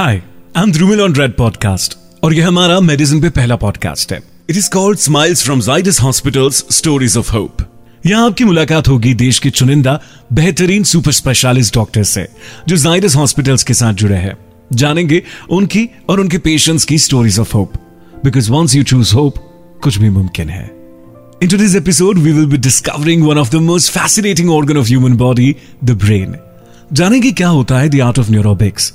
Hi 0.00 0.22
I 0.56 0.62
am 0.62 1.00
on 1.00 1.14
red 1.14 1.36
podcast 1.36 1.98
और 2.22 2.34
यह 2.34 2.48
हमारा 2.48 2.80
मेडिसिन 2.80 3.20
पे 3.20 3.28
पहला 3.28 3.56
पॉडकास्ट 3.56 4.12
है। 4.12 4.20
It 4.50 4.56
is 4.56 4.70
called 4.70 4.98
smiles 4.98 5.44
from 5.44 5.60
Zydus 5.60 6.00
hospitals 6.00 6.64
stories 6.70 7.16
of 7.16 7.32
hope 7.32 7.56
यहाँ 8.06 8.26
आपकी 8.26 8.44
मुलाकात 8.44 8.88
होगी 8.88 9.14
देश 9.14 9.38
के 9.38 9.50
चुनिंदा 9.50 10.00
बेहतरीन 10.32 10.82
सुपर 10.82 11.12
स्पेशलिस्ट 11.12 11.74
डॉक्टर 11.74 12.02
से 12.02 12.28
जो 12.68 12.76
जाइडस 12.76 13.16
हॉस्पिटल्स 13.16 13.62
के 13.62 13.74
साथ 13.74 13.94
जुड़े 13.94 14.16
हैं। 14.16 14.36
जानेंगे 14.72 15.22
उनकी 15.50 15.88
और 16.08 16.20
उनके 16.20 16.38
पेशेंट्स 16.38 16.84
की 16.84 16.98
stories 16.98 17.38
of 17.38 17.56
hope 17.56 17.72
because 18.24 18.50
once 18.50 18.74
you 18.74 18.82
choose 18.82 19.14
hope 19.14 19.34
कुछ 19.82 19.98
भी 19.98 20.10
मुमकिन 20.10 20.48
है। 20.48 20.70
In 21.44 21.48
today's 21.48 21.84
episode, 21.84 22.14
we 22.14 22.32
will 22.38 22.50
be 22.54 22.62
discovering 22.66 23.28
one 23.34 23.44
of 23.44 23.52
the 23.54 23.62
most 23.68 23.98
fascinating 23.98 24.48
organ 24.60 24.82
of 24.82 24.86
human 24.86 25.18
body, 25.18 25.54
the 25.88 26.00
brain. 26.04 26.34
जानेंगे 26.92 27.32
क्या 27.32 27.48
होता 27.48 27.78
है 27.78 27.88
the 27.88 28.00
art 28.00 28.18
of 28.18 28.30
neurobics 28.30 28.92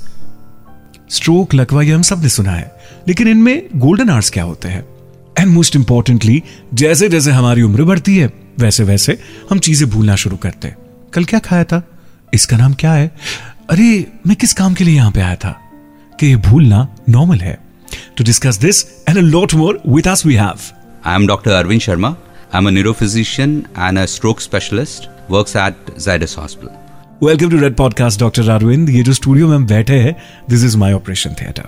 stroke 1.09 1.55
लकवा 1.55 1.81
ये 1.81 1.91
हम 1.91 2.01
सबने 2.01 2.29
सुना 2.29 2.51
है 2.51 2.79
लेकिन 3.07 3.27
इनमें 3.27 3.69
गोल्डन 3.75 4.09
आर्ट्स 4.09 4.29
क्या 4.29 4.43
होते 4.43 4.67
हैं 4.67 4.85
एंड 5.39 5.47
मोस्ट 5.47 5.75
इंपॉर्टेंटली 5.75 6.43
जैसे 6.73 7.09
जैसे 7.09 7.31
हमारी 7.31 7.61
उम्र 7.61 7.83
बढ़ती 7.83 8.17
है, 8.17 8.33
वैसे 8.59 8.83
वैसे 8.83 9.19
हम 9.49 9.59
चीज़ें 9.59 9.89
भूलना 9.89 10.15
शुरू 10.15 10.37
करते 10.37 10.67
हैं 10.67 10.77
कल 11.13 11.25
क्या 11.25 11.39
खाया 11.39 11.63
था 11.63 11.87
इसका 12.33 12.57
नाम 12.57 12.73
क्या 12.73 12.93
है 12.93 13.15
अरे, 13.69 14.07
मैं 14.27 14.35
किस 14.35 14.53
काम 14.53 14.73
के 14.73 14.83
लिए 14.83 14.95
यहाँ 14.95 15.11
पे 15.11 15.21
आया 15.21 15.35
था 15.35 15.61
कि 16.19 16.27
ये 16.27 16.35
भूलना 16.35 16.95
नॉर्मल 17.09 17.37
है 17.37 17.59
to 18.17 18.23
discuss 18.23 18.57
this 18.57 18.85
and 19.09 19.17
a 19.17 19.21
lot 19.21 19.53
more 19.53 19.81
with 19.87 20.07
us 20.07 20.25
we 20.25 20.33
have 20.33 20.57
I 21.05 21.15
am 21.19 21.27
Dr. 21.27 21.51
Arvind 21.51 21.79
Sharma. 21.79 22.17
I'm 22.53 22.65
a 22.65 22.71
neurophysician 22.71 23.65
and 23.75 23.97
a 23.97 24.07
stroke 24.07 24.41
specialist. 24.41 25.07
Works 25.29 25.55
at 25.55 25.75
Zydus 25.85 26.35
Hospital. 26.35 26.84
Welcome 27.23 27.49
to 27.49 27.57
red 27.57 27.75
podcast 27.75 28.19
doctor 28.19 28.49
Arvind 28.49 28.89
ये 28.89 29.03
जो 29.03 29.13
studio 29.13 29.47
में 29.47 29.55
हम 29.55 29.67
बैठे 29.67 29.93
हैं 29.93 30.15
this 30.49 30.63
is 30.63 30.77
my 30.77 30.93
operation 30.93 31.29
theatre 31.29 31.63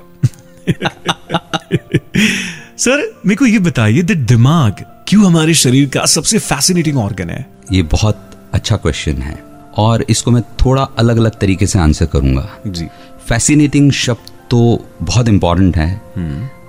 sir 2.77 3.21
मेरे 3.25 3.35
को 3.35 3.45
ये 3.45 3.59
बताइए 3.59 4.01
द 4.01 4.11
दिमाग 4.11 4.85
क्यों 5.07 5.25
हमारे 5.25 5.53
शरीर 5.53 5.89
का 5.89 6.05
सबसे 6.05 6.39
फैसिनेटिंग 6.39 6.97
ऑर्गन 6.97 7.29
है? 7.29 7.45
ये 7.71 7.83
बहुत 7.83 8.31
अच्छा 8.53 8.77
क्वेश्चन 8.77 9.13
है 9.13 9.43
और 9.77 10.05
इसको 10.09 10.31
मैं 10.31 10.41
थोड़ा 10.41 10.81
अलग 10.81 11.17
अलग 11.17 11.39
तरीके 11.39 11.67
से 11.67 11.79
आंसर 11.79 12.05
करूँगा। 12.05 12.57
जी। 12.67 12.87
फैसिनेटिंग 13.27 13.91
शब्द 13.91 14.31
तो 14.51 14.85
बहुत 15.01 15.27
इंपॉर्टेंट 15.27 15.77
है। 15.77 16.01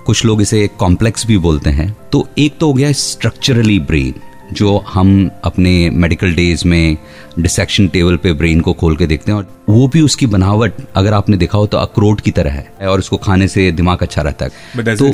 कुछ 0.05 0.25
लोग 0.25 0.41
इसे 0.41 0.67
कॉम्प्लेक्स 0.67 1.25
भी 1.25 1.37
बोलते 1.37 1.69
हैं। 1.69 1.97
तो 2.11 2.29
एक 2.37 2.57
तो 2.57 2.67
हो 2.67 2.73
गया 2.73 2.91
स्ट्रक्चरली 2.91 3.79
ब्रेन 3.79 4.13
जो 4.53 4.77
हम 4.77 5.29
अपने 5.43 5.89
मेडिकल 5.89 6.33
डेज़ 6.33 6.67
में 6.67 6.97
डिसेक्शन 7.39 7.87
टेबल 7.87 8.17
पे 8.17 8.33
ब्रेन 8.33 8.61
को 8.61 8.73
खोल 8.73 8.95
के 8.95 9.07
देखते 9.07 9.31
हैं 9.31 9.39
और 9.39 9.63
वो 9.69 9.87
भी 9.87 10.01
उसकी 10.01 10.25
बनावट 10.25 10.73
अगर 10.95 11.13
आपने 11.13 11.37
देखा 11.37 11.57
हो 11.57 11.67
तो 11.67 11.77
अखरोट 11.77 12.21
की 12.21 12.31
तरह 12.31 12.51
है 12.51 12.71
और 12.81 12.99
उसको 12.99 13.17
खाने 13.17 13.47
से 13.47 13.71
दिमाग 13.71 13.97
अच्छा 14.01 14.21
रहता 14.21 14.45
है। 14.45 14.51
तो? 14.97 15.05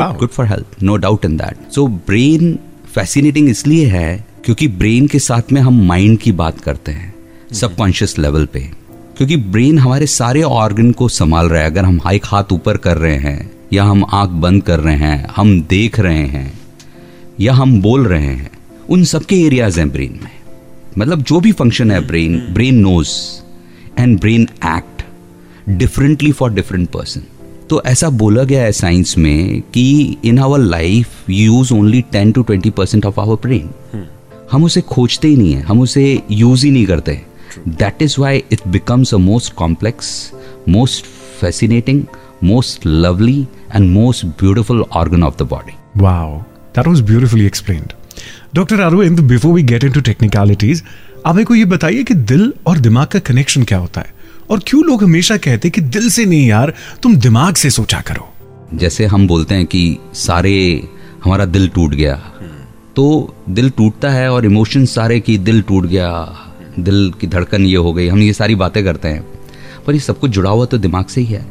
हाँ 0.00 0.18
good? 0.18 0.32
for 0.40 0.50
health 0.50 0.84
no 0.84 0.98
doubt 1.04 1.30
in 1.30 1.40
that. 1.40 1.78
So 1.78 1.88
brain 2.10 2.52
fascinating 2.98 3.48
इसलिए 3.48 3.86
है 3.86 4.26
क्योंकि 4.44 4.68
ब्रेन 4.68 5.06
के 5.06 5.18
साथ 5.18 5.52
में 5.52 5.60
हम 5.60 5.86
माइंड 5.86 6.18
की 6.18 6.32
बात 6.32 6.60
करते 6.60 6.92
हैं 6.92 7.14
सबकॉन्शियस 7.52 8.18
लेवल 8.18 8.46
पे। 8.46 8.60
क्योंकि 9.16 9.36
ब्रेन 9.36 9.78
हमारे 9.78 10.06
सारे 10.06 10.42
ऑर्गन 10.42 10.92
को 10.92 11.08
संभाल 11.08 11.46
रहा 11.46 11.60
है। 11.60 11.66
अगर 11.66 11.84
हम 11.84 12.00
एक 12.12 12.22
हाथ 12.24 12.44
ऊपर 12.52 12.76
कर 12.76 12.98
रहे 12.98 13.16
हैं 13.16 13.50
या 13.72 13.84
हम 13.84 14.04
आँख 14.12 14.30
बंद 14.30 14.62
कर 14.62 14.80
रहे 14.80 14.96
हैं 14.96 15.28
हम 15.36 15.62
देख 15.62 16.00
रहे 16.00 16.26
हैं 16.26 16.63
या 17.40 17.52
हम 17.54 17.80
बोल 17.82 18.06
रहे 18.06 18.26
हैं 18.26 18.50
उन 18.90 19.04
सबके 19.04 19.36
एरियाज़ 19.36 19.78
हैं 19.80 19.90
ब्रेन 19.90 20.18
में। 20.22 20.30
मतलब 20.98 21.22
जो 21.22 21.40
भी 21.40 21.52
फ़ंक्शन 21.52 21.90
है 21.90 22.06
brain 22.06 22.38
brain 22.54 22.74
knows 22.74 23.08
and 23.98 24.20
brain 24.20 24.42
act 24.64 25.02
differently 25.68 26.32
for 26.32 26.52
different 26.52 26.88
person 26.90 27.22
तो 27.70 27.82
ऐसा 27.86 28.10
बोला 28.10 28.44
गया 28.44 28.62
है 28.62 28.72
साइंस 28.72 29.18
में 29.18 29.60
कि 29.60 30.16
in 30.24 30.38
our 30.38 30.58
life 30.58 31.30
use 31.30 31.74
only 31.74 32.02
ten 32.02 32.32
to 32.32 32.42
twenty 32.42 32.70
percent 32.70 33.06
of 33.06 33.20
our 33.20 33.36
brain 33.42 33.70
हम 34.52 34.64
उसे 34.64 34.80
खोजते 34.80 35.28
ही 35.28 35.36
नहीं 35.36 35.52
है 35.52 35.62
हम 35.62 35.80
उसे 35.80 36.22
यूज़ 36.30 36.64
ही 36.66 36.70
नहीं 36.70 36.86
करते। 36.86 37.20
That 37.68 38.02
is 38.02 38.16
why 38.18 38.42
it 38.52 38.68
becomes 38.68 39.14
a 39.14 39.16
most 39.16 39.54
complex 39.54 40.32
most 40.68 41.04
fascinating 41.40 42.02
most 42.44 42.86
lovely 42.86 43.40
and 43.74 43.90
most 43.90 44.26
beautiful 44.26 44.82
organ 44.82 45.22
of 45.22 45.38
the 45.38 45.42
body 45.42 45.72
Wow, 46.00 46.44
that 46.78 46.92
was 46.92 47.00
beautifully 47.00 47.50
explained. 47.52 47.92
Doctor 48.54 48.80
Arvind 48.80 49.20
before 49.20 49.54
we 49.54 49.62
get 49.62 49.84
into 49.84 50.00
technicalities 50.00 50.82
आप 51.26 51.36
मेरे 51.36 51.58
ये 51.58 51.64
बताइए 51.64 52.02
कि 52.02 52.14
दिल 52.14 52.52
और 52.66 52.78
दिमाग 52.78 53.06
का 53.06 53.18
connection 53.18 53.62
क्या 53.62 53.78
होता 53.78 54.00
है? 54.00 54.14
और 54.50 54.60
क्यों 54.66 54.84
लोग 54.84 55.04
हमेशा 55.04 55.36
कहते 55.36 55.70
कि 55.70 55.80
दिल 55.80 56.10
से 56.10 56.24
नहीं 56.24 56.46
यार, 56.46 56.74
तुम 57.02 57.16
दिमाग 57.16 57.54
से 57.54 57.70
सोचा 57.70 58.00
करो? 58.00 58.34
जैसे 58.74 59.06
हम 59.06 59.26
बोलते 59.26 59.54
हैं 59.54 59.66
कि 59.66 59.98
सारे, 60.14 60.88
हमारा 61.24 61.44
दिल 61.44 61.68
टूट 61.68 61.94
गया। 61.94 62.14
तो 62.96 63.34
दिल 63.48 63.70
टूटता 63.70 64.10
है 64.10 64.32
और 64.32 64.44
इमोशन 64.44 64.84
सारे 64.84 65.20
कि 65.20 65.38
दिल 65.38 65.62
टूट 65.62 65.86
गया, 65.86 66.38
दिल 66.78 67.12
की 67.20 67.26
धड़कन 67.26 67.62
ये 67.62 67.76
हो 67.76 67.92
गई, 67.92 68.08
हम 68.08 68.18
ये 68.18 68.32
सारी 68.32 68.54
बातें 68.54 68.84
करते 68.84 69.08
हैं। 69.08 69.26
पर 69.86 69.92
ये 69.92 70.00
सब 70.00 70.18
कुछ 70.18 70.30
जुड़ा 70.30 70.50
हुआ 70.50 70.64
तो 70.64 70.78
दिमाग 70.78 71.06
से 71.06 71.20
ही 71.20 71.26
है। 71.26 71.46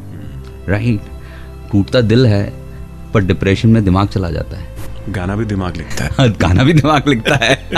राइट 0.70 1.02
टूटता 1.72 2.02
दिल 2.02 2.26
है, 2.26 2.54
पर 3.14 3.24
डिप्रेशन 3.24 3.70
में 3.70 3.84
दिमाग 3.84 4.08
चला 4.08 4.30
जाता 4.30 4.58
है। 4.58 4.73
गाना 5.10 5.36
भी 5.36 5.46
दिमाग 5.46 5.78
लिखता 5.78 6.04
है। 6.04 6.30
गाना 6.42 6.64
भी 6.64 6.74
दिमाग 6.74 7.08
लिखता 7.08 7.36
है। 7.36 7.70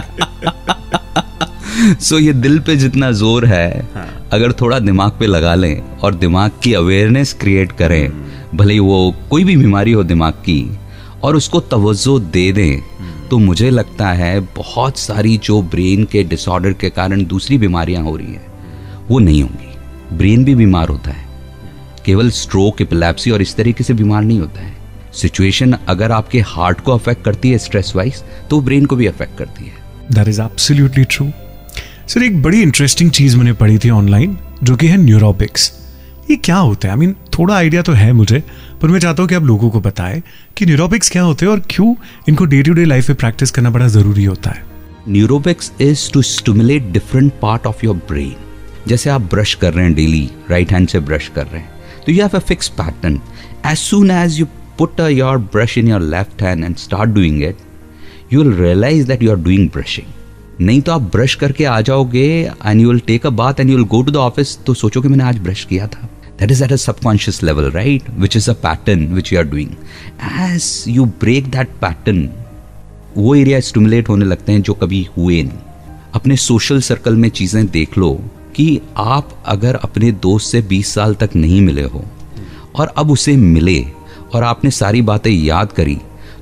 सो 2.00 2.20
ये 2.20 2.34
दिल 2.34 2.60
पे 2.60 2.76
जितना 2.76 3.12
ज़ोर 3.12 3.46
है 3.46 3.90
हाँ. 3.96 4.30
अगर 4.32 4.52
थोड़ा 4.52 4.80
दिमाग 4.80 5.12
पे 5.12 5.26
लगा 5.28 5.56
लें 5.56 5.82
और 6.00 6.16
दिमाग 6.16 6.52
की 6.64 6.74
अवेयरनेस 6.74 7.34
क्रिएट 7.34 7.72
करें 7.72 8.12
भले 8.56 8.80
वो 8.80 9.16
कोई 9.30 9.44
भी 9.44 9.58
बीमारी 9.58 9.92
हो 9.92 10.04
दिमाग 10.04 10.34
की 10.34 10.78
और 11.24 11.36
उसको 11.36 11.60
तवज्जो 11.60 12.20
दे 12.20 12.52
दें 12.52 12.82
तो 13.30 13.38
मुझे 13.38 13.70
लगता 13.70 14.10
है 14.10 14.40
बहुत 14.40 14.98
सारी 14.98 15.38
जो 15.38 15.62
ब्रेन 15.62 16.04
के 16.06 16.24
डिसऑर्डर 16.24 16.74
के 16.74 16.90
कारण 16.90 17.26
दूसरी 17.26 17.58
बीमारियाँ 17.58 18.04
हो 18.04 18.16
रही 18.16 18.34
हैं 18.34 18.46
वो 19.10 19.20
नहीं 19.20 19.44
होंगी। 19.44 20.18
ब्रेन 20.18 20.46
भी 20.46 20.56
बीमार 20.56 20.90
होता 20.90 21.12
है। 21.12 21.26
केवल 22.06 22.30
स्ट्रोक 22.30 22.82
एपिलेप्सी 22.82 23.32
और 23.32 23.42
इस 23.42 23.56
तरीके 23.56 23.84
से 23.84 23.94
बीमार 23.94 24.24
नहीं 24.24 24.40
होता 24.40 24.62
है। 24.62 24.85
सिचुएशन 25.16 25.78
अगर 25.88 26.12
आपके 26.12 26.40
हार्ट 26.48 26.82
को 26.82 26.94
अफेक्ट 26.94 27.24
करती 27.24 27.52
है 27.52 27.58
स्ट्रेस 27.58 27.92
वाइज 27.96 28.24
तो 28.50 28.62
ब्रेन 28.62 28.86
को 28.86 28.96
भी 28.96 29.08
अफेक्ट 29.08 29.38
करती 29.38 29.66
है। 29.66 29.74
That 30.14 30.28
is 30.28 30.42
absolutely 30.42 31.04
true 31.06 31.30
sir 32.08 32.24
एक 32.24 32.42
बड़ी 32.44 32.62
इंटरेस्टिंग 32.62 33.12
चीज़ 33.12 33.38
मैंने 33.38 33.54
पढ़ी 33.54 33.78
थी 33.78 33.90
ऑनलाइन 33.90 34.38
जो 34.64 34.76
कि 34.76 34.88
है 34.88 34.98
न्यूरोबिक्स 34.98 35.72
ये 36.30 36.36
क्या 36.36 36.58
होता 36.58 36.88
है? 36.88 36.92
आई 36.92 36.98
I 36.98 37.00
मीन 37.00 37.14
mean, 37.14 37.38
थोड़ा 37.38 37.56
आइडिया 37.56 37.82
तो 37.82 37.94
है 37.94 38.12
मुझे 38.14 38.44
पर 38.82 38.88
मैं 38.88 39.00
चाहता 39.00 39.24
हूँ 39.24 39.30
कि 39.30 39.36
आप 39.36 39.44
लोगों 39.44 39.70
को 39.70 39.80
बताएँ 39.82 40.22
कि 40.58 40.66
न्यूरोबिक्स 40.66 41.10
क्या 41.10 41.24
होते 41.24 41.46
हैं 41.46 41.52
और 41.54 41.62
क्यों 41.70 41.94
इनको 42.30 42.46
डे 42.46 42.62
टू 42.64 42.74
डे 42.74 42.86
लाइफ 42.86 43.10
में 43.10 43.18
प्रैक्टिस 43.18 43.52
करना 43.52 43.70
बड़ा 43.70 43.88
ज़रूरी 43.88 44.24
होता 44.24 44.52
है। 44.52 44.64
Neurobics 45.10 45.72
is 45.82 46.12
to 46.12 46.22
stimulate 46.22 46.92
different 46.92 47.32
part 47.42 47.66
of 47.68 47.86
your 47.86 47.96
brain 48.08 48.36
जैसे 48.88 49.10
आप 49.10 49.22
ब्रश 49.22 49.54
कर 49.54 49.74
रहे 49.74 49.86
हैं 49.86 49.94
डेली 49.94 50.30
राइट 50.50 50.72
हैंड 50.72 50.88
से 50.88 51.00
ब्रश 51.00 51.28
कर 51.36 51.46
रहे 51.46 51.62
हैं 51.62 52.04
तो 52.06 52.12
you 52.12 52.22
have 52.22 52.38
a 52.38 52.40
fix 52.40 52.68
pattern 52.80 53.20
as 53.66 53.78
soon 53.78 54.12
as 54.12 54.40
you 54.40 54.46
put 54.80 55.00
your 55.00 55.38
brush 55.54 55.78
in 55.78 55.88
your 55.88 56.02
left 56.02 56.42
hand 56.42 56.64
and 56.64 56.76
start 56.78 57.10
doing 57.10 57.44
it 57.44 57.58
you 58.34 58.44
will 58.44 58.54
realise 58.58 59.08
that 59.08 59.24
you 59.24 59.32
are 59.32 59.38
doing 59.38 59.70
brushing 59.70 60.08
नहीं 60.62 60.82
तो 60.82 60.92
आप 60.92 61.02
brush 61.12 61.36
करके 61.36 61.66
आ 61.66 61.80
जाओगे 61.82 62.28
and 62.66 62.82
you 62.82 62.90
will 62.90 63.00
take 63.08 63.26
a 63.26 63.30
bath 63.30 63.60
and 63.60 63.70
you 63.70 63.76
will 63.78 63.86
go 63.88 64.02
to 64.02 64.12
the 64.12 64.16
office 64.16 64.58
तो 64.66 64.74
सोचो 64.74 65.02
कि 65.02 65.08
मैंने 65.08 65.24
आज 65.24 65.40
ब्रश 65.40 65.64
किया 65.64 65.88
था। 65.88 66.10
That 66.40 66.52
is 66.52 66.64
at 66.64 66.72
a 66.72 66.76
subconscious 66.76 67.42
level 67.44 67.70
right 67.72 68.10
which 68.20 68.38
is 68.38 68.50
a 68.52 68.54
pattern 68.64 69.06
which 69.14 69.34
you 69.34 69.40
are 69.40 69.46
doing 69.46 69.70
as 70.46 70.84
you 70.88 71.06
break 71.22 71.50
that 71.52 71.70
pattern 71.82 72.30
वो 73.18 73.36
area 73.36 73.60
stimulate 73.60 74.10
होने 74.10 74.26
लगते 74.26 74.52
हैं 74.52 74.62
जो 74.62 74.74
कभी 74.74 75.08
हुए 75.18 75.42
नहीं। 75.44 75.60
अपने 76.14 76.36
सोशल 76.38 76.82
सर्कल 76.82 77.16
में 77.16 77.30
चीज़ें 77.30 77.66
देख 77.68 77.98
लो 77.98 78.12
कि 78.56 78.82
आप 78.98 79.30
अगर 79.46 79.76
अपने 79.76 80.12
दोस्त 80.24 80.52
से 80.52 80.62
20 80.64 80.94
साल 80.94 81.16
तक 81.16 81.36
नहीं 81.36 81.62
मिले 81.62 81.84
हो, 81.84 82.04
और 82.76 82.94
अब 82.98 83.12
उसे 83.12 83.36
मिले 83.38 83.78
और 84.36 84.44
आपने 84.44 84.72
सारी 84.72 85.02
बातें 85.02 85.32
याद 85.32 85.72
करी 85.72 85.98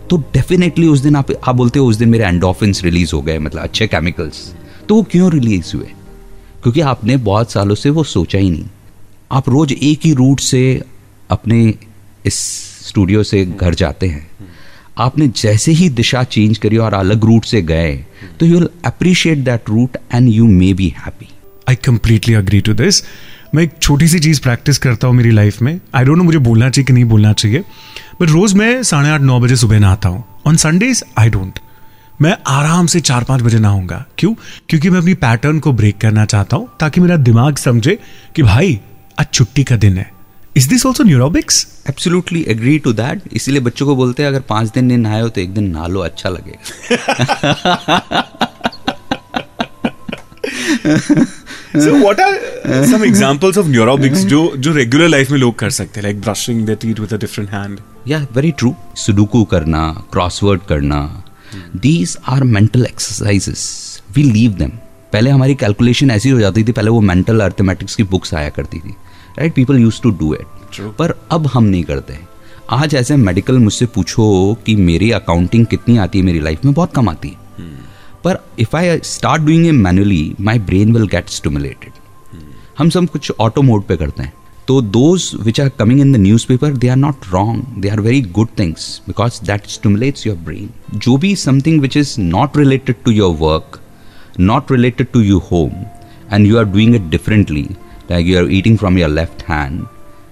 तो 0.09 0.17
डेफिनेटली 0.33 0.87
उस 0.87 0.99
दिन 0.99 1.15
आप 1.15 1.31
आप 1.47 1.55
बोलते 1.55 1.79
हो 1.79 1.85
उस 1.85 1.95
दिन 1.95 2.09
मेरे 2.09 2.25
एंडोफिन्स 2.25 2.83
रिलीज़ 2.83 3.11
हो 3.13 3.21
गए 3.21 3.39
मतलब 3.39 3.61
अच्छे 3.61 3.87
केमिकल्स 3.87 4.53
तो 4.89 4.95
वो 4.95 5.03
क्यों 5.03 5.31
रिलीज़ 5.31 5.75
हुए? 5.75 5.87
क्योंकि 6.63 6.81
आपने 6.81 7.17
बहुत 7.17 7.51
सालों 7.51 7.75
से 7.75 7.89
वो 7.89 8.03
सोचा 8.03 8.39
ही 8.39 8.49
नहीं। 8.49 8.65
आप 9.31 9.49
रोज 9.49 9.71
एक 9.71 10.05
ही 10.05 10.13
रूट 10.13 10.39
से 10.39 10.81
अपने 11.29 11.73
इस 12.25 12.35
स्टूडियो 12.87 13.23
से 13.23 13.45
घर 13.45 13.73
जाते 13.73 14.07
हैं। 14.07 14.27
आपने 14.97 15.27
जैसे 15.27 15.71
ही 15.71 15.89
दिशा 15.89 16.23
चेंज 16.23 16.57
करी 16.57 16.77
और 16.77 16.93
अलग 16.93 17.25
रूट 17.25 17.45
से 17.45 17.61
गए 17.61 17.95
तो 18.39 18.45
you 18.45 18.53
will 18.53 18.69
appreciate 18.85 19.37
that 19.37 19.69
route 19.69 19.97
and 20.13 20.29
you 20.29 20.47
may 20.47 20.73
be 20.73 20.93
happy 20.97 21.27
I 21.69 21.75
completely 21.75 22.33
agree 22.33 22.61
to 22.61 22.73
this 22.73 23.03
मैं 23.55 23.63
एक 23.63 23.71
छोटी 23.81 24.07
सी 24.07 24.19
चीज़ 24.19 24.41
प्रैक्टिस 24.41 24.77
करता 24.77 25.07
हूँ 25.07 25.15
मेरी 25.15 25.31
लाइफ 25.31 25.61
में। 25.61 25.79
आई 25.95 26.05
डोंट 26.05 26.17
नो 26.17 26.23
मुझे 26.23 26.37
बोलना 26.37 26.69
चाहिए 26.69 26.85
कि 26.85 26.93
नहीं 26.93 27.05
बोलना 27.05 27.33
चाहिए। 27.33 27.59
बट 28.21 28.29
रोज 28.29 28.53
मैं 28.53 28.83
साढ़े 28.83 29.09
आठ 29.09 29.21
नौ 29.21 29.39
बजे 29.39 29.55
सुबह 29.55 29.79
नहाता 29.79 30.09
हूँ। 30.09 30.23
ऑन 30.47 30.55
संडेज 30.55 31.03
आई 31.17 31.29
डोंट 31.29 31.59
मैं 32.21 32.37
आराम 32.47 32.85
से 32.85 32.99
चार 32.99 33.23
पाँच 33.23 33.41
बजे 33.41 33.59
नहाऊँगा। 33.59 34.05
क्यों? 34.17 34.33
क्योंकि 34.69 34.89
मैं 34.89 34.99
अपनी 34.99 35.13
पैटर्न 35.13 35.59
को 35.59 35.71
ब्रेक 35.73 35.97
करना 35.97 36.25
चाहता 36.25 36.57
हूँ 36.57 36.69
ताकि 36.79 37.01
मेरा 37.01 37.17
दिमाग 37.17 37.57
समझे 37.57 37.99
कि 38.35 38.43
भाई 38.43 38.79
आज 39.19 39.27
छुट्टी 39.33 39.63
का 39.63 39.75
दिन 39.75 39.97
है। 39.97 40.11
Is 40.57 40.69
this 40.69 40.85
also 40.85 41.03
neurobics 41.03 41.67
absolutely 41.89 42.41
agree 42.47 42.79
to 42.79 42.93
that 42.93 43.21
इसीलिए 43.33 43.61
बच्चों 43.61 43.85
को 43.85 43.95
बोलते 43.95 44.23
हैं 44.23 44.29
अगर 44.29 44.41
पाँच 44.49 44.71
दिन 44.71 44.85
नहीं 44.85 44.97
नहाए 44.97 45.21
हो 45.21 45.29
तो 45.29 45.41
एक 45.41 45.53
दिन 45.53 45.69
नहा 45.69 45.87
लो 45.87 45.99
अच्छा 45.99 46.29
लगेगा. 46.29 46.59
so 51.75 51.91
what 52.01 52.19
are 52.19 52.33
some 52.85 53.03
examples 53.03 53.57
of 53.57 53.67
neurobics 53.67 54.25
जो 54.25 54.39
जो 54.57 54.73
रेगुलर 54.73 55.07
लाइफ 55.07 55.31
में 55.31 55.37
लोग 55.39 55.57
कर 55.59 55.69
सकते 55.69 55.99
हैं? 55.99 56.03
Like 56.03 56.19
brushing 56.21 56.65
the 56.65 56.77
teeth 56.81 56.99
with 56.99 57.13
a 57.13 57.17
different 57.17 57.49
hand 57.49 57.79
या 58.07 58.19
वेरी 58.35 58.51
ट्रू 58.51 58.75
सुडुकू 58.95 59.43
करना 59.43 60.05
क्रॉसवर्ड 60.11 60.61
करना 60.69 61.23
these 61.75 62.17
are 62.27 62.43
mental 62.43 62.85
exercises 62.85 63.63
we 64.15 64.23
leave 64.23 64.51
them 64.51 64.69
पहले 65.13 65.29
हमारी 65.29 65.55
कैलकुलेशन 65.55 66.11
ऐसी 66.11 66.29
हो 66.29 66.39
जाती 66.39 66.63
थी 66.63 66.71
पहले 66.71 66.89
वो 66.89 67.01
मेंटल 67.01 67.39
अर्थमेटिक्स 67.39 67.95
की 67.95 68.03
बुक्स 68.03 68.33
आया 68.33 68.49
करती 68.49 68.79
थी. 68.79 68.95
Right 69.39 69.53
people 69.53 69.79
use 69.79 70.01
to 70.01 70.11
do 70.11 70.33
it 70.33 70.81
पर 70.99 71.19
अब 71.31 71.47
हम 71.47 71.63
नहीं 71.63 71.83
करते 71.83 72.17
आज 72.69 72.95
ऐसे 72.95 73.15
मेडिकल 73.15 73.57
मुझसे 73.57 73.85
पूछो 73.85 74.57
कि 74.65 74.75
मेरी 74.75 75.11
अकाउंटिंग 75.11 75.65
कितनी 75.65 75.97
आती 75.97 76.19
है 76.19 76.25
मेरी 76.25 76.39
लाइफ 76.39 76.65
में? 76.65 76.73
बहुत 76.73 76.93
कम 76.95 77.09
आती 77.09 77.29
है. 77.29 77.42
पर 78.23 78.37
if 78.59 78.75
I 78.75 78.99
start 79.03 79.41
doing 79.41 79.65
a 79.67 79.71
manually 79.71 80.35
my 80.41 80.59
brain 80.69 80.93
will 80.93 81.07
get 81.07 81.29
stimulated 81.29 81.91
हम 82.77 82.89
सब 82.89 83.07
कुछ 83.09 83.31
ऑटो 83.39 83.61
मोड 83.61 83.83
पे 83.87 83.95
करते 83.97 84.23
हैं। 84.23 84.33
तो 84.67 84.81
those 84.81 85.31
which 85.43 85.59
are 85.61 85.69
coming 85.79 85.99
in 86.01 86.11
the 86.13 86.15
newspaper 86.47 86.77
they 86.77 86.87
are 86.87 86.95
not 86.95 87.25
wrong 87.31 87.81
they 87.81 87.89
are 87.89 87.99
very 87.99 88.21
good 88.37 88.47
things 88.59 89.01
because 89.07 89.41
that 89.45 89.67
stimulates 89.69 90.27
your 90.27 90.37
brain 90.45 90.69
जो 90.95 91.17
भी 91.17 91.35
something 91.35 91.81
which 91.81 91.97
is 91.97 92.19
not 92.21 92.57
related 92.57 92.95
to 93.05 93.11
your 93.11 93.35
work 93.39 93.79
not 94.39 94.71
related 94.71 95.07
to 95.13 95.23
your 95.23 95.41
home 95.51 95.71
and 96.33 96.47
you 96.47 96.57
are 96.57 96.65
doing 96.65 96.95
it 96.95 97.09
differently, 97.15 97.65
like 98.09 98.25
you 98.25 98.37
are 98.39 98.49
eating 98.49 98.77
from 98.77 98.97
your 98.97 99.09
left 99.09 99.43
hand, 99.43 99.85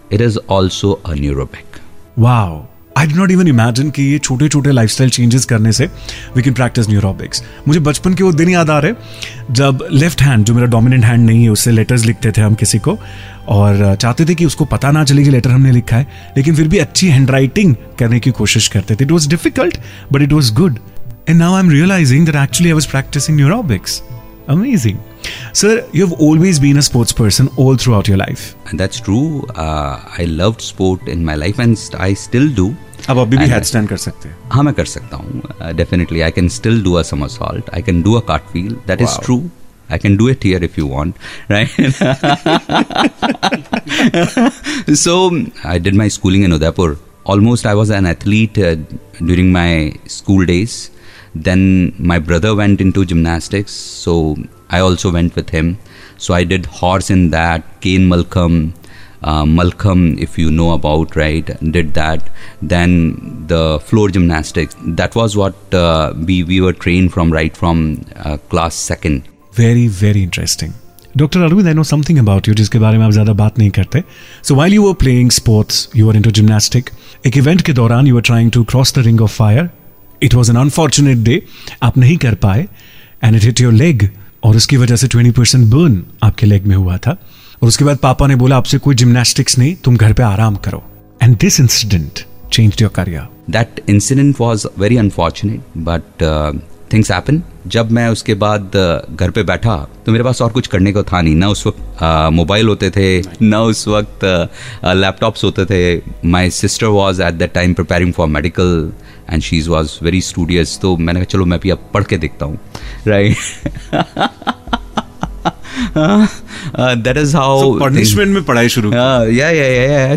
it 0.10 0.22
is 0.22 0.38
also 0.56 0.94
a 1.06 1.16
neurobic 1.22 1.80
wow. 2.18 2.71
I 2.98 3.08
did 3.08 3.14
not 3.14 3.32
even 3.32 3.48
imagine 3.48 3.90
कि 3.92 4.04
ये 4.04 4.18
छोटे 4.20 4.48
छोटे 4.50 4.72
life 4.72 4.90
style 4.90 5.10
changes 5.10 5.46
करने 5.46 5.72
से 5.72 5.86
we 6.36 6.42
can 6.44 6.54
practice 6.54 6.90
neurobics 6.90 7.44
मुझे 7.68 7.80
बचपन 7.80 8.14
के 8.14 8.24
वो 8.24 8.32
दिन 8.34 8.50
याद 8.50 8.70
आ 8.70 8.78
रहे 8.80 9.54
जब 9.56 9.88
लेफ़्ट 9.92 10.22
हैंड 10.22 10.46
जो 10.46 10.54
मेरा 10.54 10.68
डोमिनेंट 10.68 11.06
हैंड 11.06 11.26
नहीं 11.26 11.44
है, 11.44 11.50
उससे 11.50 11.72
लेटर्स 11.72 12.06
लिखते 12.06 12.32
थे 12.32 12.42
हम 12.42 12.54
किसी 12.56 12.80
को 12.80 12.98
और 13.50 13.96
चाहते 13.96 14.26
थे 14.26 14.36
कि 14.36 14.46
उसको 14.46 14.66
पता 14.66 14.92
ना 14.92 15.04
चले 15.04 15.24
कि 15.24 15.30
लेटर 15.30 15.52
हमने 15.52 15.72
लिखा 15.72 15.98
है, 15.98 16.08
लेकिन 16.38 16.56
फिर 16.56 16.68
भी 16.68 16.78
अच्छी 16.78 17.08
हैंड 17.08 17.32
राइटिंग 17.32 17.76
करने 18.00 18.20
की 18.20 18.32
कोशिश 18.32 18.68
करते 18.68 18.96
थे। 18.96 19.04
It 19.04 19.12
was 19.12 19.30
difficult 19.30 19.78
but 20.14 20.22
it 20.22 20.34
was 20.34 20.54
good 20.54 20.80
and 21.30 21.38
now 21.40 21.54
I 21.54 21.64
am 21.64 21.70
realising 21.70 22.26
that 22.26 22.36
actually 22.36 22.70
I 22.70 22.74
was 22.74 22.88
practising 22.90 23.38
neurobics 23.38 24.02
Amazing. 24.51 24.99
Sir, 25.53 25.85
you've 25.93 26.13
always 26.27 26.61
been 26.61 26.77
a 26.77 26.83
sports 26.83 27.13
person 27.13 27.49
all 27.57 27.77
throughout 27.77 28.09
your 28.09 28.17
life. 28.17 28.55
And 28.71 28.79
that's 28.79 29.01
true. 29.01 29.45
Uh, 29.57 30.01
I 30.19 30.25
loved 30.25 30.61
sport 30.61 31.09
in 31.09 31.25
my 31.25 31.35
life 31.35 31.59
and 31.59 31.77
I 31.99 32.15
still 32.15 32.49
do. 32.61 32.75
अब 33.11 33.19
अभी 33.19 33.37
भी 33.37 33.47
head 33.49 33.65
stand 33.65 33.89
कर 33.89 33.97
सकते 33.97 34.29
हैं 34.29 34.37
हाँ 34.53 34.63
मैं 34.65 34.73
कर 34.75 34.85
सकता 34.93 35.17
हूँ 35.17 35.75
definitely 35.77 36.21
I 36.21 36.31
can 36.39 36.49
still 36.55 36.83
do 36.85 36.93
a 36.95 37.03
somersault 37.11 37.71
I 37.75 37.83
can 37.89 38.03
do 38.03 38.15
a 38.15 38.21
cartwheel 38.29 38.73
that 38.87 39.03
is 39.03 39.19
true 39.25 39.43
I 39.89 39.99
can 39.99 40.17
do 40.21 40.27
it 40.29 40.43
here 40.43 40.59
if 40.67 40.77
you 40.77 40.87
want, 40.93 41.19
right? 41.49 41.69
so 45.03 45.13
I 45.65 45.79
did 45.79 45.95
my 45.95 46.09
schooling 46.09 46.43
in 46.43 46.53
Udaipur. 46.53 46.97
Almost 47.25 47.67
I 47.67 47.75
was 47.75 47.91
an 47.91 48.07
athlete 48.07 48.59
uh, 48.59 48.75
during 49.31 49.53
my 49.53 49.93
school 50.07 50.45
days. 50.45 50.91
Then 51.34 51.94
my 51.98 52.20
brother 52.20 52.56
went 52.56 52.82
into 52.82 53.06
gymnastics, 53.06 53.72
so 53.72 54.38
I 54.70 54.80
also 54.80 55.12
went 55.12 55.36
with 55.36 55.50
him. 55.50 55.78
So 56.18 56.34
I 56.34 56.44
did 56.44 56.66
horse 56.66 57.10
in 57.10 57.30
that, 57.32 57.64
Kane 57.82 58.08
Malcolm, 58.08 58.74
uh, 59.24 59.46
Malcolm, 59.46 60.18
if 60.20 60.38
you 60.38 60.52
know 60.52 60.74
about, 60.74 61.16
right, 61.16 61.46
did 61.72 61.94
that. 61.94 62.30
Then 62.62 63.48
the 63.48 63.80
floor 63.80 64.10
gymnastics, 64.10 64.76
that 64.80 65.16
was 65.16 65.38
what 65.38 65.56
uh, 65.74 66.14
we, 66.16 66.44
we 66.44 66.62
were 66.62 66.74
trained 66.74 67.14
from 67.14 67.32
right 67.32 67.56
from 67.56 68.04
uh, 68.18 68.38
class 68.50 68.76
second. 68.76 69.28
Very, 69.54 69.88
very 69.88 70.24
interesting. 70.24 70.74
Dr. 71.16 71.40
Arvind, 71.40 71.68
I 71.68 71.74
know 71.74 71.84
something 71.84 72.18
about 72.20 72.48
you 72.48 72.54
जिसके 72.56 72.80
बारे 72.80 72.98
में 72.98 73.06
आप 73.06 73.12
ज़्यादा 73.12 73.34
बात 73.34 73.58
नहीं 73.60 73.70
करते 73.78 74.04
So 74.44 74.56
while 74.56 74.72
you 74.72 74.84
were 74.84 74.96
playing 74.96 75.30
sports, 75.30 75.90
you 75.94 76.06
were 76.08 76.16
into 76.16 76.32
gymnastic. 76.32 76.92
एक 77.26 77.38
event 77.38 77.62
के 77.62 77.74
दौरान 77.74 78.08
you 78.08 78.16
were 78.16 78.26
trying 78.30 78.50
to 78.58 78.64
cross 78.64 78.94
the 78.98 79.04
ring 79.04 79.20
of 79.22 79.32
fire 79.32 79.70
it 80.24 80.34
was 80.34 80.52
an 80.52 80.58
unfortunate 80.58 81.18
day 81.18 81.42
आप 81.84 81.98
नहीं 81.98 82.18
कर 82.18 82.36
पाए 82.36 82.68
and 83.24 83.36
it 83.36 83.44
hit 83.44 83.62
your 83.62 83.74
leg 83.74 84.10
और 84.44 84.56
उसकी 84.56 84.78
वजह 84.78 84.96
से 84.96 85.08
ट्वेंटी 85.08 85.32
परसेंट 85.32 85.66
बर्न 85.66 86.04
आपके 86.24 86.46
लेग 86.46 86.66
में 86.66 86.76
हुआ 86.76 86.98
था। 86.98 87.12
और 87.62 87.68
उसके 87.68 87.86
बाद 87.86 87.98
पापा 87.98 88.28
ने 88.28 88.36
बोला, 88.36 88.58
आपसे 88.58 88.78
कोई 88.78 88.96
जिम्नास्टिक्स 88.96 89.58
नहीं, 89.58 89.76
तुम 89.76 89.98
घर 89.98 90.14
पे 90.14 90.24
आराम 90.24 90.56
करो। 90.56 90.84
And 91.24 91.38
this 91.38 91.60
incident 91.60 92.20
change 92.54 92.82
your 92.82 92.92
career 92.96 93.28
that 93.50 93.82
incident 93.90 94.36
was 94.40 94.66
very 94.80 94.98
unfortunate 94.98 95.78
but 95.78 96.24
things 96.94 97.12
happen 97.12 97.42
जब 97.68 97.92
मैं 97.92 98.08
उसके 98.10 98.34
बाद 98.34 98.72
घर 99.12 99.32
पे 99.32 99.44
बैठा 99.44 99.76
तो 100.06 100.12
मेरे 100.12 100.24
पास 100.24 100.42
और 100.42 100.52
कुछ 100.52 100.68
करने 100.68 100.92
को 100.94 101.04
था 101.04 101.22
नहीं। 101.22 101.36
ना 101.36 101.48
उस 101.50 101.66
वक्त 101.68 102.00
मोबाइल 102.34 102.68
होते 102.68 102.90
थे, 102.90 103.22
ना 103.42 103.62
उस 103.62 103.88
वक्त 103.88 104.24
लैपटॉप्स 104.86 105.44
होते 105.44 105.66
थे। 105.66 106.02
My 106.28 106.50
sister 106.52 106.88
was 106.88 107.22
at 107.24 107.34
that 107.34 107.54
time 107.54 107.74
preparing 107.74 108.14
for 108.14 108.28
medical 108.28 108.92
and 109.30 109.42
she's 109.42 109.68
was 109.68 109.98
very 110.04 110.22
studious 110.22 110.78
तो 110.82 110.96
मैंने 110.98 111.20
कहा, 111.20 111.32
चलो, 111.32 111.46
मैं 111.46 111.60
भी 111.60 111.70
अब 111.70 111.90
पढ़ 111.94 112.04
के 112.04 112.18
देखता 112.18 112.46
हूँ। 112.46 112.60
Right 113.08 113.38
that 115.94 116.30
that 116.80 117.18
is 117.18 117.36
how 117.38 117.80
punishment 117.80 118.34
में 118.34 118.44
पढ़ाई 118.44 118.70
शुरू 118.70 118.92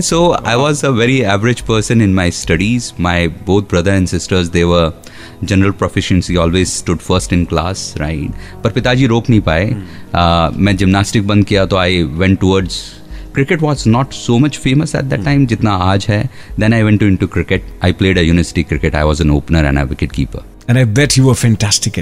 so 0.03 0.31
I 0.47 0.57
was 0.57 0.85
a 0.85 0.89
very 0.93 1.19
average 1.33 1.61
person 1.61 2.03
in 2.03 2.15
my 2.15 2.31
studies 2.31 2.93
my 3.01 3.29
both 3.47 3.63
brother 3.71 3.93
and 3.93 4.07
sisters 4.09 4.49
they 4.49 4.63
were 4.65 4.93
general 5.45 5.71
proficiency 5.71 6.37
always 6.37 6.69
stood 6.69 6.99
first 6.99 7.33
in 7.33 7.45
class 7.45 7.95
right 7.99 8.63
पर 8.65 8.71
पिताजी 8.71 9.07
रोक 9.07 9.31
नहीं 9.31 9.41
पाए 9.41 9.65
मैं 10.59 10.77
gymnastic 10.77 11.27
बंद 11.27 11.45
किया 11.45 11.67
तो 11.67 11.77
I 11.77 12.03
went 12.03 12.39
towards 12.41 12.83
cricket 13.35 13.63
was 13.63 13.89
not 13.89 14.13
so 14.13 14.39
much 14.39 14.59
famous 14.59 14.95
at 14.95 15.05
that 15.05 15.25
time 15.25 15.47
जितना 15.47 15.73
आज 15.85 16.07
है 16.09 16.23
then 16.61 16.75
I 16.75 16.83
went 16.83 17.01
to 17.01 17.07
in 17.07 17.17
to 17.17 17.27
cricket 17.27 17.65
I 17.85 17.93
played 17.93 18.19
a 18.19 18.23
university 18.23 18.63
cricket 18.63 18.95
I 18.95 19.03
was 19.03 19.23
an 19.23 19.31
opener 19.31 19.65
and 19.65 19.79
a 19.79 19.83
wicket 19.85 20.13
keeper 20.13 20.45
and 20.71 20.79
I 20.79 20.85
bet 20.95 21.19
you 21.19 21.25
were 21.25 21.35
fantastic 21.35 21.99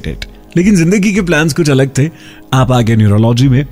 लेकिन 0.56 0.76
ज़िंदगी 0.76 1.12
के 1.14 1.22
plans 1.22 1.54
कुछ 1.54 1.70
अलग 1.70 1.96
थे 1.98 2.10
आप 2.54 2.72
आगे 2.72 2.96
न्यूरोलॉजी 2.96 3.48
में 3.48 3.64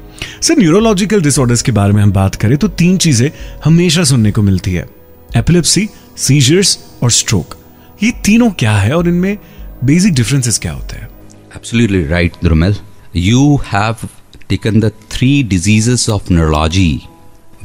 सर 0.42 0.58
न्यूरोलॉजिकल 0.58 1.22
डिसऑर्डर्स 1.22 1.62
के 1.62 1.72
बारे 1.72 1.92
में 1.92 2.02
हम 2.02 2.12
बात 2.12 2.34
करें 2.42 2.56
तो 2.58 2.68
तीन 2.82 2.96
चीज़ें 2.98 3.30
हमेशा 3.64 4.04
सुनने 4.04 4.32
को 4.32 4.42
मिलती 4.42 4.74
है 4.74 4.88
एपिलेप्सी 5.36 5.88
सीजर्स 6.18 6.78
और 7.02 7.10
स्ट्रोक 7.10 7.56
ये 8.02 8.10
तीनों 8.24 8.50
क्या 8.60 8.76
है 8.76 8.96
और 8.96 9.08
इनमें 9.08 9.36
बेसिक 9.84 10.14
डिफरेंसेस 10.14 10.58
क्या 10.58 10.72
होते 10.72 10.96
हैं 10.96 11.08
absolutely 11.56 12.06
right 12.06 12.32
Drumil 12.42 12.76
you 13.16 13.60
have 13.72 14.08
taken 14.50 14.80
the 14.80 14.90
three 15.08 15.42
diseases 15.44 16.08
of 16.08 16.28
neurology 16.28 17.08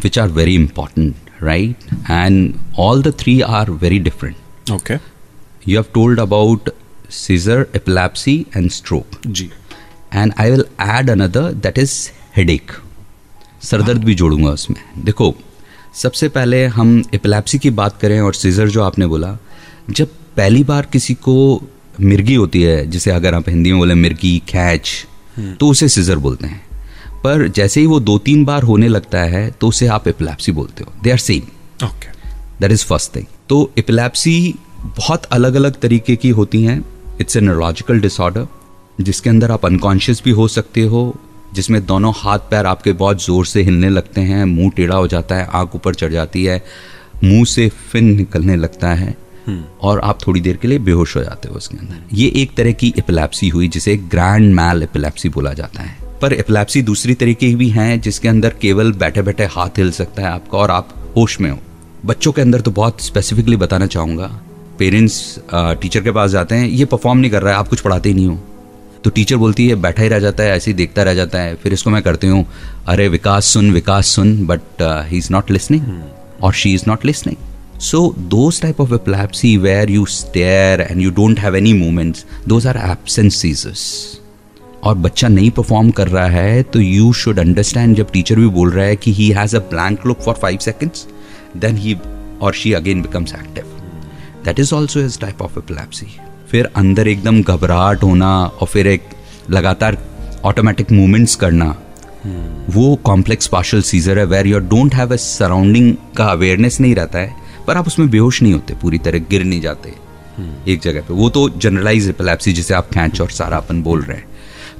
which 0.03 0.17
are 0.17 0.27
very 0.29 0.55
important, 0.55 1.15
right? 1.41 1.75
And 2.07 2.59
all 2.77 3.01
the 3.01 3.11
three 3.13 3.41
are 3.41 3.65
very 3.65 3.99
different. 3.99 4.37
Okay. 4.69 4.99
You 5.63 5.77
have 5.77 5.91
told 5.93 6.19
about 6.19 6.69
seizure, 7.09 7.65
epilepsy, 7.75 8.35
and 8.57 8.71
stroke. 8.71 9.19
G. 9.27 9.49
And 10.11 10.33
I 10.37 10.49
will 10.51 10.65
add 10.79 11.09
another 11.09 11.45
that 11.61 11.77
is 11.77 11.93
headache. 12.37 12.73
सरदर्द 13.63 14.03
भी 14.03 14.15
जोड़ूँगा 14.15 14.49
उसमें। 14.49 14.77
देखो 15.05 15.33
सबसे 15.93 16.29
पहले 16.29 16.65
हम 16.65 17.03
epilepsy 17.13 17.59
की 17.59 17.69
बात 17.69 17.99
करें 18.01 18.19
और 18.21 18.33
सीजर 18.33 18.69
जो 18.69 18.83
आपने 18.83 19.07
बोला 19.07 19.37
जब 19.89 20.07
पहली 20.37 20.63
बार 20.63 20.85
किसी 20.85 21.13
को 21.13 21.35
मिर्गी 22.01 22.35
होती 22.35 22.61
है 22.61 22.85
जिसे 22.87 23.11
अगर 23.11 23.33
आप 23.33 23.49
हिंदी 23.49 23.71
में 23.71 23.79
बोले 23.79 23.95
मिर्गी 23.95 24.37
खैच 24.49 24.89
तो 25.59 25.67
उसे 25.67 25.87
सीजर 25.89 26.17
बोलते 26.17 26.47
हैं। 26.47 26.61
पर 27.23 27.47
जैसे 27.47 27.79
ही 27.79 27.85
वो 27.85 27.99
दो 27.99 28.17
तीन 28.17 28.45
बार 28.45 28.63
होने 28.63 28.87
लगता 28.87 29.19
है 29.19 29.49
तो 29.51 29.67
उसे 29.67 29.87
आप 29.87 30.07
एपिलेप्सी 30.07 30.51
बोलते 30.51 30.83
हो। 30.83 30.93
They 31.03 31.11
are 31.11 31.17
same 31.17 31.85
okay 31.85 32.07
that 32.61 32.71
is 32.71 32.85
first 32.85 33.15
thing 33.15 33.25
तो 33.49 33.71
एपिलेप्सी 33.77 34.55
बहुत 34.97 35.25
अलग 35.25 35.55
अलग 35.55 35.79
तरीके 35.79 36.15
की 36.15 36.29
होती 36.29 36.63
हैं। 36.63 36.83
इट्स 37.21 37.37
ए 37.37 37.41
न्यूरोलॉजिकल 37.41 37.99
डिसऑर्डर 37.99 38.47
जिसके 39.01 39.29
अंदर 39.29 39.51
आप 39.51 39.65
अनकॉन्शियस 39.65 40.21
भी 40.25 40.31
हो 40.31 40.47
सकते 40.47 40.81
हो 40.81 41.15
जिसमें 41.53 41.85
दोनों 41.85 42.13
हाथ 42.15 42.39
पैर 42.39 42.65
आपके 42.65 42.91
बहुत 42.93 43.25
ज़ोर 43.25 43.45
से 43.45 43.61
हिलने 43.63 43.89
लगते 43.89 44.21
हैं 44.21 44.45
मुँह 44.45 44.69
टेढ़ा 44.69 44.95
हो 44.95 45.07
जाता 45.07 45.35
है 45.35 45.49
आँख 45.53 45.75
ऊपर 45.75 45.93
चढ़ 45.93 46.11
जाती 46.11 46.45
है 46.45 46.65
मुँह 47.23 47.45
से 47.45 47.69
फिन 47.69 48.05
निकलने 48.05 48.55
लगता 48.55 48.89
है 48.89 49.15
hmm. 49.49 49.63
और 49.81 49.99
आप 49.99 50.27
थोड़ी 50.27 50.41
देर 50.41 50.57
के 50.57 50.67
लिए 50.67 50.79
बेहोश 50.79 51.15
हो 51.17 51.23
जाते 51.23 51.49
हो 51.49 51.55
उसके 51.55 51.77
अंदर। 51.77 51.95
ये 52.13 52.27
एक 52.35 52.55
तरह 52.55 52.71
की 52.71 52.93
एपिलेप्सी 52.97 53.49
हुई 53.49 53.67
जिसे 53.67 53.97
ग्रैंड 53.97 54.55
मैल 54.55 54.83
एपिलेप्सी 54.83 55.29
बोला 55.29 55.53
जाता 55.53 55.81
है। 55.81 55.97
पर 56.21 56.33
एपिलेप्सी 56.33 56.81
दूसरी 56.81 57.13
तरीके 57.13 57.49
की 57.49 57.55
भी 57.55 57.69
हैं 57.69 58.01
जिसके 58.01 58.27
अंदर 58.27 58.49
केवल 58.49 58.91
बैठे 58.93 59.21
बैठे 59.21 59.45
हाथ 59.45 59.69
हिल 59.69 59.91
सकता 59.91 60.21
है 60.21 60.27
आपका 60.27 60.57
और 60.57 60.71
आप 60.71 61.13
होश 61.17 61.41
में 61.41 61.51
हो। 61.51 61.59
बच्चों 62.05 62.31
के 62.31 62.41
अंदर 62.41 62.61
तो 62.61 62.71
बहुत 62.71 63.01
स्पेसिफिकली 63.01 63.57
बताना 63.57 63.87
चाहूँगा 63.87 64.41
पेरेंट्स 64.79 65.39
टीचर 65.53 66.01
के 66.01 66.11
पास 66.11 66.31
जाते 66.31 66.55
हैं 66.55 66.67
ये 66.67 66.85
परफॉर्म 66.85 67.19
नहीं 67.19 67.31
कर 67.31 67.41
रहा 67.41 67.53
है 67.53 67.59
आप 67.59 67.67
कुछ 67.67 67.81
पढ़ाते 67.81 68.09
ही 68.09 68.15
नहीं 68.15 68.27
हो। 68.27 68.39
तो 69.03 69.09
टीचर 69.09 69.35
बोलती 69.35 69.67
है 69.67 69.75
बैठा 69.75 70.03
ही 70.03 70.09
रह 70.09 70.19
जाता 70.19 70.43
है 70.43 70.55
ऐसे 70.55 70.71
ही 70.71 70.75
देखता 70.77 71.03
रह 71.03 71.13
जाता 71.13 71.39
है 71.39 71.55
फिर 71.55 71.73
इसको 71.73 71.89
मैं 71.89 72.01
करती 72.03 72.27
हूँ। 72.27 72.45
अरे 72.87 73.07
विकास 73.07 73.45
सुन 73.45 73.71
विकास 73.71 74.07
सुन 74.07 74.45
but 74.47 74.61
he 74.81 75.17
is 75.17 75.27
not 75.31 75.51
listening 75.51 75.83
और 76.43 76.53
she 76.53 76.73
is 76.73 76.83
not 76.87 77.05
listening 77.05 77.37
So 77.79 77.99
those 78.33 78.57
type 78.59 78.77
of 78.79 78.91
epilepsy 78.93 79.49
where 79.63 79.87
you 79.89 80.05
stare 80.05 80.79
and 80.81 81.01
you 81.01 81.09
don't 81.11 81.39
have 81.39 81.55
any 81.55 81.73
movements, 81.73 82.23
those 82.47 82.67
are 82.71 82.77
absent. 82.77 83.65
और 84.83 84.95
बच्चा 84.95 85.27
नहीं 85.27 85.51
परफॉर्म 85.51 85.89
कर 85.91 86.07
रहा 86.07 86.27
है 86.27 86.63
तो 86.63 86.79
यू 86.79 87.13
शुड 87.13 87.39
अंडरस्टैंड 87.39 87.95
जब 87.95 88.11
टीचर 88.11 88.35
भी 88.35 88.47
बोल 88.47 88.71
रहा 88.71 88.85
है 88.85 88.95
कि 88.95 89.13
he 89.13 89.29
has 89.29 89.55
a 89.55 89.59
blank 89.59 90.05
look 90.05 90.21
for 90.21 90.35
five 90.35 90.57
seconds 90.57 91.07
then 91.57 91.77
he 91.77 91.97
और 92.41 92.53
she 92.53 92.73
again 92.73 93.01
becomes 93.01 93.33
active 93.33 93.74
that 94.45 94.59
is 94.59 94.73
also 94.75 94.99
is 94.99 95.19
type 95.19 95.41
of 95.41 95.57
epilepsy 95.59 96.07
फिर 96.51 96.69
अंदर 96.75 97.07
एकदम 97.07 97.41
घबराहट 97.43 98.03
होना 98.03 98.29
और 98.45 98.67
फिर 98.67 98.87
एक 98.87 99.09
लगातार 99.49 99.97
ऑटोमेटिक 100.45 100.91
मूवमेंट्स 100.91 101.35
करना। 101.35 101.75
वो 102.69 102.95
कॉम्प्लेक्स 103.03 103.47
पार्शल 103.47 103.81
सीजर 103.81 104.19
है 104.19 104.25
where 104.25 104.47
your 104.47 104.61
don't 104.63 104.95
have 104.95 105.13
a 105.13 105.15
surrounding 105.15 105.95
का 106.17 106.25
अवेयरनेस 106.25 106.79
नहीं 106.81 106.95
रहता 106.95 107.19
है, 107.19 107.35
पर 107.67 107.77
आप 107.77 107.87
उसमें 107.87 108.09
बेहोश 108.09 108.41
नहीं 108.41 108.53
होते, 108.53 108.73
पूरी 108.73 108.97
तरह 108.97 109.25
गिर 109.29 109.43
नहीं 109.43 109.61
जाते 109.61 109.93
एक 110.67 110.79
जगह 110.81 111.01
पे। 111.01 111.13
वो 111.13 111.29
तो 111.29 111.47
जनरलाइज 111.57 112.09
एपिलेप्सी 112.09 112.53
जिसे 112.53 112.73
आप 112.73 112.89
खेच 112.89 113.21
और 113.21 113.29
सारा 113.31 113.57
अपन 113.57 113.81
बोल 113.83 114.01
रहे 114.01 114.17
हैं। 114.17 114.27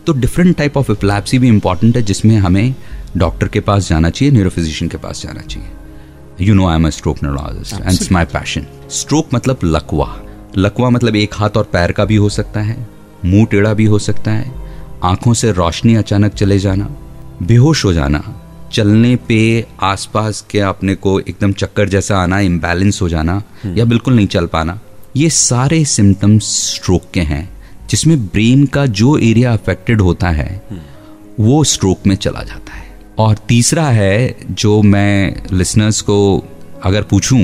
तो 0.07 0.13
डिफरेंट 0.13 0.55
टाइप 0.57 0.77
ऑफ़ 0.77 0.91
एपिलेप्सी 0.91 1.39
भी 1.39 1.48
इंपॉर्टेंट 1.48 1.95
है, 1.98 2.01
जिसमें 2.03 2.38
हमें 2.38 2.75
डॉक्टर 3.17 3.48
के 3.48 3.60
पास 3.60 3.89
जाना 3.89 4.10
चाहिए 4.10 4.34
न्यूरोफिजिशियन 4.34 4.89
के 4.89 4.98
पास 4.98 5.22
जाना 5.24 5.41
चाहिए। 5.41 5.69
You 6.42 6.54
know 6.54 6.68
I 6.68 6.75
am 6.75 6.89
stroke 6.89 7.18
neurologist 7.24 7.74
and 7.74 7.92
it's 7.92 8.12
my 8.12 8.25
passion 8.25 8.65
stroke 8.92 9.27
मतलब 9.34 9.60
लकवा। 9.63 10.22
लकवा 10.58 10.89
मतलब 10.89 11.15
एक 11.15 11.34
हाथ 11.34 11.58
और 11.58 11.63
पैर 11.63 11.92
का 11.92 12.06
भी 12.06 12.15
हो 12.15 12.30
सकता 12.30 12.62
है 12.62 12.88
मुँह 13.25 13.46
टेढ़ा 13.46 13.74
भी 13.74 13.86
हो 13.86 14.00
सकता 14.00 14.32
है 14.32 14.51
आँखों 15.04 15.34
से 15.34 15.51
रोशनी 15.51 15.96
अचानक 15.96 16.34
चले 16.34 16.60
जाना 16.60 16.89
बेहोश 17.44 17.86
हो 17.86 17.94
जाना 17.94 18.24
चलने 18.74 19.15
पे 19.15 19.68
आसपास 19.82 20.46
के 20.50 20.60
अपने 20.60 20.96
को 20.96 21.20
एकदम 21.20 21.54
चक्कर 21.54 21.89
जैसा 21.89 22.18
आना 22.18 22.39
इम्बैलेंस 22.39 23.01
हो 23.01 23.10
जाना 23.10 23.44
या 23.65 23.86
बिल्कुल 23.86 24.15
नहीं 24.15 24.27
चल 24.27 24.46
पाना 24.46 24.80
ये 25.15 25.30
सारे 25.30 25.86
सिम्टम्स 25.86 26.46
स्ट्रोक 26.74 27.04
के 27.13 27.22
हैं 27.22 27.50
जिसमें 27.89 28.25
ब्रेन 28.25 28.65
का 28.65 28.86
जो 28.86 29.18
एरिया 29.18 29.54
अफेक्टेड 29.54 30.01
होता 30.01 30.30
है 30.30 30.63
वो 31.39 31.63
स्ट्रोक 31.63 32.08
में 32.08 32.15
चला 32.15 32.44
जाता 32.44 32.74
है। 32.74 32.85
और 33.19 33.38
तीसरा 33.48 33.88
है 33.89 34.36
जो 34.51 34.81
मैं 34.81 35.43
लिसनर्स 35.53 36.01
को 36.01 36.17
अगर 36.84 37.01
पूछूँ 37.01 37.41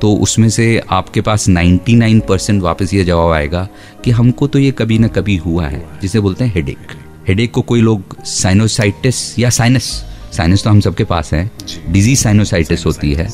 तो 0.00 0.12
उसमें 0.14 0.48
से 0.48 0.66
आपके 0.90 1.20
पास 1.20 1.48
99 1.50 2.20
परसेंट 2.20 2.62
वापस 2.62 2.92
ये 2.94 3.04
जवाब 3.04 3.32
आएगा 3.32 3.66
कि 4.04 4.10
हमको 4.10 4.46
तो 4.46 4.58
ये 4.58 4.70
कभी 4.70 4.98
ना 4.98 5.08
कभी 5.08 5.36
हुआ 5.36 5.66
है 5.66 5.82
जिसे 6.02 6.20
बोलते 6.20 6.44
हैं 6.44 6.52
हेडेक 6.54 6.92
हेडेक 7.28 7.52
को 7.52 7.62
कोई 7.62 7.80
लोग 7.80 8.16
साइनोसाइटिस 8.24 9.38
या 9.38 9.50
साइनस 9.50 9.90
साइनस 10.32 10.64
तो 10.64 10.70
हम 10.70 10.80
सबके 10.80 11.04
पास 11.04 11.32
है 11.34 11.50
डिज़ीज़ 11.88 12.22
साइनोसाइटिस 12.22 12.86
होती 12.86 13.12
है 13.14 13.28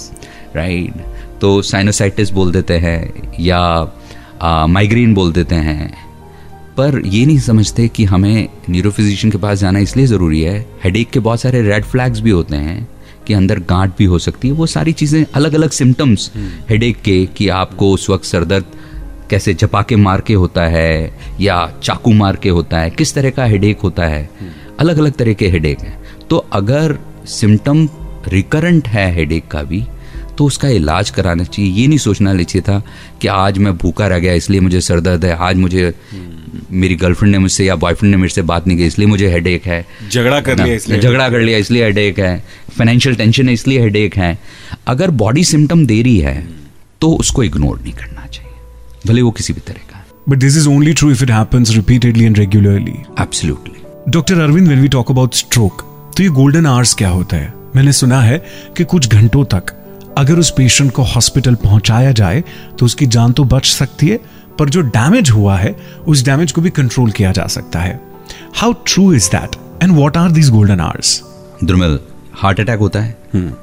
राइट 0.57 1.05
तो 1.41 1.61
साइनोसाइटिस 1.63 2.31
बोल 2.31 2.53
देते 2.53 2.79
हैं 2.79 3.33
या 3.41 3.63
माइग्रेन 4.69 5.15
बोल 5.15 5.33
देते 5.33 5.55
हैं 5.55 6.04
पर 6.77 7.01
ये 7.07 7.25
नहीं 7.27 7.39
समझते 7.39 7.87
कि 7.89 8.05
हमें 8.05 8.49
न्यूरोफिजिशियन 8.71 9.33
के 9.33 9.39
पास 9.39 9.59
जाना 9.59 9.79
इसलिए 9.79 10.07
ज़रूरी 10.07 10.41
है। 10.41 10.59
हेडेक 10.85 11.11
के 11.11 11.21
बहुत 11.21 11.41
सारे 11.41 11.63
रेड 11.63 11.85
फ्लैग्स 11.85 12.21
भी 12.21 12.31
होते 12.31 12.57
हैं 12.57 12.87
कि 13.27 13.35
अंदर 13.35 13.59
गांठ 13.61 13.97
भी 13.99 14.05
हो 14.05 14.19
सकती 14.19 14.49
है। 14.49 14.55
वो 14.55 14.67
सारी 14.67 14.93
चीज़ें 14.93 15.25
अलग 15.35 15.55
अलग 15.55 15.71
सिम्टम्स 15.71 16.31
हेडेक 16.71 17.01
के 17.03 17.25
कि 17.27 17.49
आपको 17.51 17.93
उस 17.93 18.09
वक्त 18.11 18.25
सरदर्द 18.25 18.65
कैसे 19.31 19.55
चपाके 19.55 19.97
मार 19.97 20.21
के 20.21 20.35
होता 20.35 20.67
है 20.67 21.15
या 21.41 21.57
चाकू 21.83 22.13
मार 22.13 22.37
के 22.37 22.49
होता 22.49 22.79
है 22.79 22.91
किस 22.91 23.15
तरह 23.15 23.31
का 23.31 23.45
हेडेक 23.45 23.81
होता 23.81 24.07
है। 24.07 24.29
अलग 24.81 24.99
अलग 24.99 25.13
तरह 25.13 25.33
के 25.33 25.49
हेडेक 25.49 25.81
हैं। 25.81 25.99
तो 26.31 26.37
अगर 26.53 26.99
सिम्टम 27.31 27.89
रिकरेंट 28.29 28.89
है 28.89 29.11
हेडेक 29.15 29.47
का 29.49 29.63
भी 29.63 29.85
तो 30.39 30.45
उसका 30.45 30.69
इलाज 30.69 31.11
कराना 31.11 31.45
चाहिए 31.45 31.73
ये 31.73 31.87
नहीं 31.87 31.99
सोचना 31.99 32.35
चाहिए 32.35 32.61
था 32.61 32.83
कि 33.21 33.29
आज 33.29 33.59
मैं 33.59 33.77
भूखा 33.77 34.07
रह 34.07 34.19
गया 34.19 34.33
इसलिए 34.33 34.61
मुझे 34.61 34.81
सर 34.81 35.01
दर्द 35.01 35.25
है 35.25 35.37
आज 35.37 35.57
मुझे 35.57 35.95
मेरी 36.71 36.95
गर्लफ्रेंड 36.95 37.33
ने 37.33 37.39
मुझसे 37.39 37.65
या 37.65 37.77
बॉयफ्रेंड 37.77 38.11
ने 38.11 38.17
मेरे 38.17 38.35
से 38.35 38.43
बात 38.43 38.67
नहीं 38.67 38.79
की 38.79 38.87
इसलिए 38.87 39.09
मुझे 39.09 39.29
हेडेक 39.29 39.67
है। 39.67 39.87
झगड़ा 40.13 40.41
कर 40.41 40.57
लिया 40.57 40.75
इसलिए। 40.75 41.01
झगड़ा 41.01 41.29
कर 41.29 41.41
लिया 41.41 41.59
इसलिए 41.59 41.85
हेडेक 41.85 42.19
है। 42.19 42.45
फाइनेंशियल 42.79 43.15
टेंशन 43.15 43.49
है 43.49 43.55
इसलिए 43.55 43.81
हेडेक 43.81 44.17
है। 44.17 44.39
अगर 44.87 45.11
बॉडी 45.11 45.45
सिम्टम 45.45 45.87
दे 45.87 46.03
रही 46.03 46.19
है 46.19 46.47
तो 47.01 47.13
उसको 47.13 47.43
इग्नोर 47.43 47.81
नहीं 47.81 47.93
करना 47.93 48.27
चाहिए। 48.27 48.53
भले 49.07 49.23
वो 49.23 49.31
किसी 49.31 49.53
भी 49.53 49.61
तरह 49.61 49.87
का। 49.93 50.05
But 50.31 50.43
this 50.43 50.55
is 50.59 50.69
only 50.69 50.93
true 50.99 51.13
if 51.15 51.23
it 51.23 51.31
happens 51.31 51.73
repeatedly 51.79 52.29
and 52.29 52.39
regularly. 52.39 52.97
Absolutely 53.21 53.83
doctor 54.09 54.35
Arvind 54.35 54.69
when 54.69 54.83
we 54.83 54.91
talk 54.95 55.17
about 55.17 55.37
stroke, 55.37 55.83
तो 56.17 56.23
ये 56.23 56.29
गोल्डन 56.29 56.67
आवर्स 56.67 56.95
क्या 56.95 57.09
होता 57.09 57.37
है? 57.37 57.53
मैंने 57.77 57.93
सुना 57.93 58.21
है 58.21 58.39
कि 58.77 58.85
कुछ 58.85 59.09
घंटों 59.09 59.45
तक 59.45 59.84
अगर 60.19 60.39
उस 60.39 60.51
पेशेंट 60.57 60.91
को 60.93 61.03
हॉस्पिटल 61.05 61.55
पहुँचाया 61.55 62.13
जाए 62.13 62.43
तो 62.79 62.87
उसकी 62.87 63.07
जान 63.07 63.33
तो 63.33 63.45
बच 63.45 63.67
सकती 63.67 64.09
है 64.09 64.19
पर 64.59 64.69
जो 64.69 64.81
डैमेज 64.81 65.31
हुआ 65.31 65.57
है 65.57 65.75
उस 66.07 66.25
डैमेज 66.25 66.53
को 66.53 66.61
भी 66.61 66.71
कंट्रोल 66.71 67.11
किया 67.11 67.33
जा 67.33 67.47
सकता 67.47 67.81
है। 67.81 68.01
How 68.57 68.73
true 68.87 69.13
is 69.13 69.29
that 69.31 69.57
and 69.83 69.97
what 69.97 70.17
are 70.17 70.31
these 70.31 70.51
golden 70.51 70.81
hours 70.81 71.23
Drumil 71.65 71.99
heart 72.35 72.61
attack 72.61 72.79
होता 72.79 73.01
है। 73.01 73.17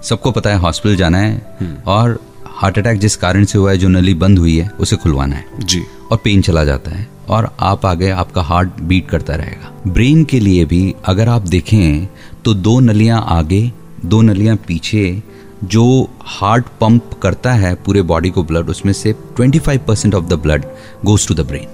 सबको 0.03 0.31
पता 0.31 0.49
है 0.49 0.57
हॉस्पिटल 0.57 0.95
जाना 0.95 1.17
है 1.17 1.83
और 1.87 2.19
हार्ट 2.55 2.77
अटैक 2.79 2.99
जिस 2.99 3.15
कारण 3.15 3.45
से 3.45 3.57
हुआ 3.57 3.71
है 3.71 3.77
जो 3.77 3.87
नली 3.87 4.13
बंद 4.15 4.39
हुई 4.39 4.57
है 4.57 4.69
उसे 4.79 4.95
खुलवाना 4.95 5.35
है। 5.35 5.45
जी। 5.59 5.81
और 6.11 6.17
पेन 6.23 6.41
चला 6.41 6.63
जाता 6.63 6.91
है 6.91 7.07
और 7.29 7.49
आप 7.59 7.85
आगे 7.85 8.09
आपका 8.11 8.41
हार्ट 8.41 8.79
बीट 8.81 9.07
करता 9.09 9.35
रहेगा। 9.35 9.91
ब्रेन 9.91 10.23
के 10.23 10.39
लिए 10.39 10.65
भी 10.65 10.93
अगर 11.05 11.29
आप 11.29 11.47
देखें 11.47 12.07
तो 12.45 12.53
दो 12.53 12.79
नलियाँ 12.79 13.23
आगे 13.29 13.71
दो 14.05 14.21
नलियाँ 14.21 14.55
पीछे 14.67 15.21
जो 15.63 16.09
हार्ट 16.21 16.65
पंप 16.81 17.13
करता 17.23 17.53
है 17.53 17.75
पूरे 17.75 18.01
बॉडी 18.01 18.29
को 18.29 18.43
ब्लड 18.43 18.69
उसमें 18.69 18.93
से 18.93 19.15
25 19.39 19.77
percent 19.77 20.15
of 20.15 20.25
the 20.25 20.33
blood 20.33 20.65
goes 21.05 21.27
to 21.27 21.33
the 21.33 21.39
brain 21.39 21.67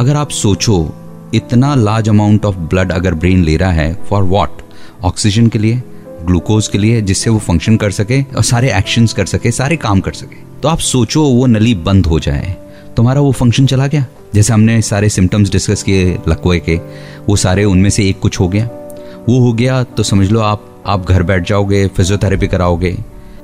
अगर 0.00 0.16
आप 0.16 0.30
सोचो, 0.30 0.94
इतना 1.34 1.74
लार्ज 1.74 2.08
अमाउंट 2.08 2.44
ऑफ़ 2.44 2.56
ब्लड 2.56 2.92
अगर 2.92 3.14
ब्रेन 3.14 3.44
ले 3.44 3.56
रहा 3.56 3.72
है 3.72 3.94
फॉर 3.94 4.22
वॉट 4.22 4.50
ऑक्सीजन 5.04 5.46
के 5.46 5.58
लिए 5.58 5.82
ग्लूकोज 6.24 6.68
के 6.68 6.78
लिए, 6.78 7.02
जिससे 7.02 7.30
वो 7.30 7.38
फ़ंक्शन 7.38 7.76
कर 7.76 7.90
सके, 7.90 8.22
और 8.22 8.42
सारे 8.42 8.72
एक्शंस 8.72 9.12
कर 9.12 9.26
सके, 9.26 9.50
सारे 9.50 9.76
काम 9.76 10.00
कर 10.00 10.12
सके। 10.12 10.60
तो 10.62 10.68
आप 10.68 10.78
सोचो, 10.78 11.24
वो 11.24 11.46
नली 11.46 11.74
बंद 11.74 12.06
हो 12.06 12.20
जाए। 12.20 12.56
तुम्हारा 12.96 13.20
वो 13.20 13.32
फ़ंक्शन 13.32 13.66
चला 13.66 13.86
गया? 13.86 14.06
जैसे 14.34 14.52
हमने 14.52 14.82
सारे 14.82 15.08
सिम्टम्स 15.08 15.50
डिस्कस 15.50 15.82
किए 15.82 16.18
लकवे 16.28 16.58
के, 16.58 16.76
वो 17.28 17.36
सारे 17.36 17.64
उनमें 17.64 17.90
से 17.90 18.08
एक 18.08 18.18
कुछ 18.18 18.40
हो 18.40 18.48
गया। 18.48 18.66
वो 19.28 19.40
हो 19.40 19.52
गया 19.52 19.82
तो 19.82 20.02
समझ 20.02 20.30
लो 20.30 20.40
आप 20.40 20.84
आप 20.86 21.06
घर 21.06 21.22
बैठ 21.22 21.48
जाओगे 21.48 21.88
फिजियोथेरेपी 21.88 22.46
कराओगे 22.46 22.96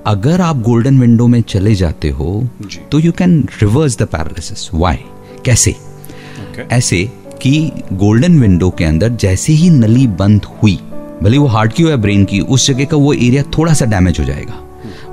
अगर 0.06 0.40
आप 0.40 0.60
गोल्डन 0.62 0.98
विंडो 1.00 1.26
में 1.26 1.40
चले 1.40 1.74
जाते 1.74 2.08
हो 2.10 2.48
तो 2.92 2.98
you 2.98 3.12
can 3.12 3.48
reverse 3.62 3.98
the 3.98 4.02
paralysis 4.02 4.68
why 4.74 4.98
कैसे? 5.44 5.72
Okay. 5.72 6.72
ऐसे 6.72 7.04
कि 7.42 7.72
गोल्डन 7.92 8.40
विंडो 8.40 8.70
के 8.70 8.84
अंदर 8.84 9.08
जैसे 9.08 9.52
ही 9.52 9.70
नली 9.70 10.06
बंद 10.06 10.44
हुई 10.62 10.78
भले 11.22 11.38
वो 11.38 11.46
हार्ट 11.46 11.72
की 11.72 11.82
हो 11.82 11.90
या 11.90 11.96
ब्रेन 11.96 12.24
की 12.24 12.40
उस 12.40 12.66
जगह 12.66 12.84
का 12.84 12.96
वो 12.96 13.12
एरिया 13.12 13.42
थोड़ा 13.58 13.72
सा 13.72 13.84
डैमेज 13.84 14.20
हो 14.20 14.24
जाएगा। 14.24 14.54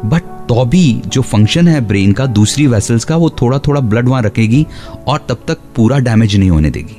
बट 0.06 0.22
तो 0.50 0.66
भी 0.66 1.02
जो 1.08 1.22
फ़ंक्शन 1.22 1.68
है 1.68 1.82
ब्रेन 1.82 2.14
का 2.14 2.26
दूसरी 2.26 2.68
वेसल्स 2.68 3.04
का 3.04 3.16
वो 3.16 3.30
थोड़ा 3.42 3.60
थोड़ा 3.60 3.82
ब्लड 3.82 4.10
वहाँ 4.10 4.22
रखेगी 4.22 4.66
और 5.08 5.26
तब 5.30 5.44
तक 5.48 5.58
पूरा 5.76 6.00
डैमेज 6.00 6.36
नहीं 6.36 6.50
होने 6.50 6.70
देगी। 6.70 6.98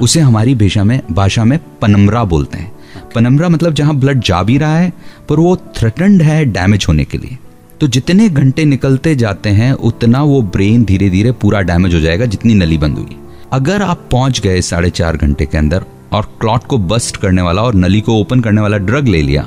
उसे 0.00 0.20
हमारी 0.20 0.54
भाषा 0.54 0.84
में 0.84 1.00
भाषा 1.10 1.44
में 1.44 1.58
पनमरा 1.82 2.24
बोलते 2.24 2.58
हैं। 2.58 2.71
पनमरा 3.14 3.48
मतलब 3.48 3.74
जहाँ 3.74 3.94
ब्लड 3.96 4.20
जा 4.20 4.42
भी 4.42 4.58
रहा 4.58 4.76
है, 4.76 4.92
पर 5.28 5.36
वो 5.36 5.56
थ्रेटन्ड 5.76 6.22
है 6.22 6.44
डैमेज 6.46 6.86
होने 6.88 7.04
के 7.04 7.18
लिए। 7.18 7.38
तो 7.80 7.86
जितने 7.88 8.28
घंटे 8.28 8.64
निकलते 8.64 9.14
जाते 9.16 9.50
हैं, 9.50 9.72
उतना 9.72 10.22
वो 10.22 10.40
ब्रेन 10.44 10.84
धीरे 10.84 11.08
धीरे 11.10 11.32
पूरा 11.32 11.60
डैमेज 11.62 11.94
हो 11.94 12.00
जाएगा, 12.00 12.26
जितनी 12.26 12.54
नली 12.54 12.78
बंद 12.78 12.98
हुई। 12.98 13.16
अगर 13.52 13.82
आप 13.82 14.08
पहुँच 14.10 14.40
गए 14.40 14.60
साढ़े 14.62 14.90
चार 14.90 15.16
घंटे 15.16 15.46
के 15.46 15.58
अंदर 15.58 15.84
और 16.12 16.28
क्लॉट 16.40 16.64
को 16.64 16.78
बस्ट 16.78 17.16
करने 17.16 17.42
वाला 17.42 17.62
और 17.62 17.74
नली 17.74 18.00
को 18.00 18.20
ओपन 18.20 18.40
करने 18.40 18.60
वाला 18.60 18.78
ड्रग 18.78 19.08
ले 19.08 19.22
लिया 19.22 19.42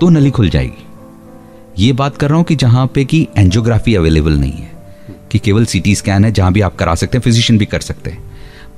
तो 0.00 0.08
नली 0.10 0.30
खुल 0.30 0.48
जाएगी। 0.50 0.84
ये 1.78 1.92
बात 1.92 2.16
कर 2.16 2.28
रहा 2.28 2.36
हूँ 2.36 2.44
कि 2.44 2.56
जहाँ 2.56 2.86
पे 2.86 3.04
कि 3.04 3.26
एंजियोग्राफी 3.38 3.94
अवेलेबल 3.94 4.32
नहीं 4.32 4.52
है, 4.52 4.70
कि 5.32 5.38
केवल 5.38 5.64
सीटी 5.64 5.94
स्कैन 5.94 6.24
है, 6.24 6.30
जहाँ 6.32 6.52
भी 6.52 6.60
आप 6.60 6.76
करा 6.76 6.94
सकते 6.94 7.18
हैं 7.18 7.22
फिजिशियन 7.22 7.58
भी 7.58 7.66
कर 7.66 7.80
सकते 7.80 8.10
हैं। 8.10 8.31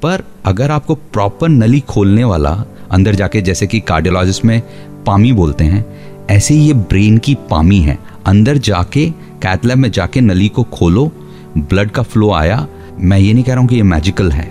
पर 0.04 0.25
अगर 0.46 0.70
आपको 0.70 0.94
प्रॉपर 0.94 1.49
नली 1.49 1.80
खोलने 1.80 2.25
वाला 2.25 2.50
अंदर 2.92 3.14
जाके 3.14 3.40
जैसे 3.40 3.66
कि 3.66 3.80
कार्डियोलॉजिस्ट 3.82 4.44
में 4.44 4.61
पामी 5.06 5.32
बोलते 5.32 5.64
हैं 5.64 5.84
ऐसे 6.30 6.54
ही 6.54 6.66
ये 6.66 6.73
ब्रेन 6.73 7.16
की 7.18 7.34
पामी 7.50 7.78
है। 7.78 7.99
अंदर 8.26 8.58
जाके 8.58 9.08
कैथलैब 9.42 9.78
में 9.78 9.90
जाके 9.90 10.20
नली 10.20 10.49
को 10.49 10.62
खोलो 10.73 11.11
ब्लड 11.58 11.90
का 11.90 12.02
फ्लो 12.02 12.30
आया। 12.32 12.66
मैं 13.00 13.18
ये 13.18 13.32
नहीं 13.32 13.44
कह 13.44 13.52
रहा 13.52 13.61
हूँ 13.61 13.68
कि 13.68 13.76
ये 13.76 13.82
मैजिकल 13.84 14.30
है 14.32 14.46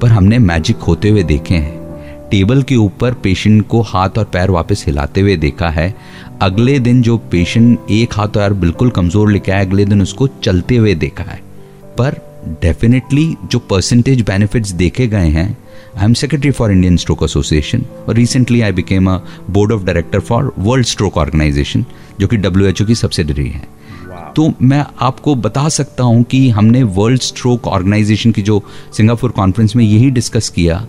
पर 0.00 0.08
हमने 0.08 0.38
मैजिक 0.38 0.76
होते 0.78 1.08
हुए 1.08 1.22
देखे 1.24 1.54
हैं। 1.56 1.78
टेबल 2.30 2.62
के 2.62 2.76
ऊपर 2.76 3.14
पेशेंट 3.14 3.66
को 3.68 3.80
हाथ 3.82 4.18
और 4.18 4.24
पैर 4.24 4.50
वापस 4.50 4.84
हिलाते 4.86 5.20
हुए 5.20 5.36
देखा 5.38 5.68
है। 5.70 5.94
अगले 6.42 6.78
दिन 6.78 7.02
जो 7.02 7.16
पेशेंट 7.30 7.90
एक 7.90 8.14
हाथ 8.14 8.36
और 8.36 8.52
बिल्कुल 8.54 8.90
कमज़ोर 8.90 9.30
लेके 9.30 9.52
आया 9.52 9.64
अगले 9.64 9.84
दिन 9.84 10.02
उसको 10.02 10.26
चलते 10.44 10.76
हुए 10.76 10.94
देखा 10.96 11.24
है। 11.24 11.40
पर 11.98 12.20
डेफिनेटली 12.46 13.36
जो 13.52 13.58
परसेंटेज 13.58 14.20
बेनिफिट्स 14.22 14.70
देखे 14.72 15.06
गए 15.06 15.28
हैं 15.28 15.58
I 15.96 16.04
am 16.04 16.12
secretary 16.14 16.50
for 16.50 16.72
Indian 16.72 16.96
stroke 16.96 17.22
association 17.22 17.84
और 18.08 18.14
recently 18.14 18.60
I 18.60 18.72
became 18.72 19.10
a 19.10 19.18
board 19.50 19.72
of 19.72 19.84
director 19.84 20.20
for 20.20 20.52
world 20.58 20.86
stroke 20.86 21.16
organisation 21.16 21.84
जो 22.20 22.26
कि 22.26 22.36
WHO 22.36 22.86
की 22.86 22.94
सब्सिडरी 22.94 23.48
है। 23.48 23.68
तो 24.36 24.52
मैं 24.62 24.84
आपको 25.00 25.34
बता 25.34 25.68
सकता 25.68 26.04
हूँ 26.04 26.22
कि 26.22 26.48
हमने 26.50 26.82
वर्ल्ड 26.82 27.20
स्ट्रोक 27.20 27.66
ऑर्गेनाइजेशन 27.66 28.32
की 28.32 28.42
जो 28.42 28.62
सिंगापुर 28.96 29.30
कॉन्फ्रेंस 29.30 29.76
में 29.76 29.84
यही 29.84 30.10
डिस्कस 30.10 30.48
किया 30.48 30.86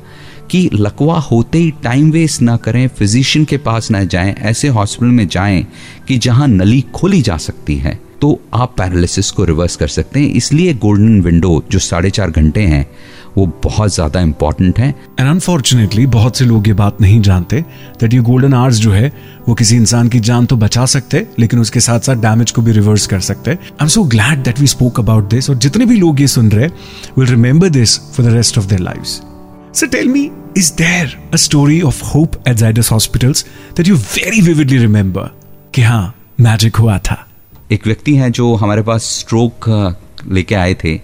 कि 0.52 0.70
लकवा 0.74 1.20
होते 1.20 1.58
ही 1.58 1.72
टाइम 1.72 2.12
वेस्ट 2.12 2.42
ना 2.42 2.58
करें 2.58 2.88
फिजिशियन 2.88 3.46
के 3.46 3.58
पास 3.58 3.92
ना 3.92 4.04
जाएँ 4.04 4.36
ऐसे 4.40 4.68
हॉस्पिटल 4.68 5.12
में 5.12 5.28
जाएँ 5.28 5.68
कि 6.08 6.18
जहाँ 6.18 6.48
नली 6.48 6.82
खोली 6.82 7.22
जा 7.22 7.38
सकती 7.38 7.76
है। 7.76 8.00
तो 8.22 8.40
आप 8.54 8.74
पैरालिसिस 8.78 9.32
को 9.32 9.44
रिवर्स 9.44 9.76
कर 9.76 9.88
सकते 9.88 10.20
हैं। 10.20 10.30
इसलिए 10.30 10.74
गोल्डन 10.74 11.22
विंडो 11.22 11.64
जो 11.72 11.80
साढ़े 11.80 12.10
चार 12.10 12.32
घंटे 12.32 12.62
हैं 12.64 12.86
वो 13.38 13.46
बहुत 13.64 13.94
ज़्यादा 13.94 14.22
इंपॉर्टेंट 14.22 14.80
है। 14.80 14.90
एंड 15.20 15.30
अनफॉर्चुनेटली 15.30 16.06
बहुत 16.08 16.38
से 16.38 16.46
लोग 16.46 16.68
ये 16.68 16.74
बात 16.74 17.02
नहीं 17.02 17.22
जानते 17.22 17.62
दैट 18.00 18.14
ये 18.14 18.20
गोल्डन 18.20 18.54
आवर्स 18.54 18.78
जो 18.78 18.92
है 18.92 19.12
वो 19.48 19.54
किसी 19.54 19.76
इंसान 19.76 20.10
की 20.10 20.20
जान 20.20 20.46
तो 20.46 20.56
बचा 20.58 20.86
सकते 20.86 21.26
लेकिन 21.40 21.60
उसके 21.60 21.80
साथ 21.80 22.00
साथ 22.00 22.22
डैमेज 22.22 22.52
को 22.52 22.62
भी 22.62 22.72
रिवर्स 22.72 23.08
कर 23.08 23.20
सकते। 23.20 23.52
I 23.52 23.82
am 23.82 23.88
so 23.88 24.04
glad 24.04 24.44
that 24.44 24.60
we 24.60 24.68
spoke 24.68 25.00
about 25.00 25.30
this 25.30 25.50
और 25.50 25.58
जितने 25.58 25.86
भी 25.86 25.96
लोग 25.96 26.22
ये 26.22 26.28
सुन 26.28 26.52
रहे 26.52 26.68
will 27.18 27.28
remember 27.28 27.70
this 27.70 28.00
for 28.00 28.26
the 28.26 28.34
rest 28.34 28.58
of 28.58 28.68
their 28.68 28.82
lives 28.82 29.22
So 29.74 29.88
tell 29.88 30.08
me, 30.14 30.22
is 30.54 30.70
there 30.72 31.12
a 31.32 31.38
story 31.38 31.76
of 31.90 32.00
hope 32.08 32.34
at 32.46 32.58
Zydus 32.58 32.90
Hospitals 32.90 33.44
that 33.76 33.88
you 33.88 33.96
very 33.96 34.42
vividly 34.48 34.80
remember? 34.80 35.28
कि 35.76 35.82
हाँ 35.82 36.14
magic 36.40 36.76
हुआ 36.76 36.98
था? 36.98 37.16
एक 37.72 37.86
व्यक्ति 37.88 38.16
हैं 38.16 38.32
जो 38.32 38.54
हमारे 38.56 38.82
पास 38.82 39.04
स्ट्रोक 39.18 39.66
लेके 40.28 40.56
आए 40.56 40.74
थे। 40.84 41.00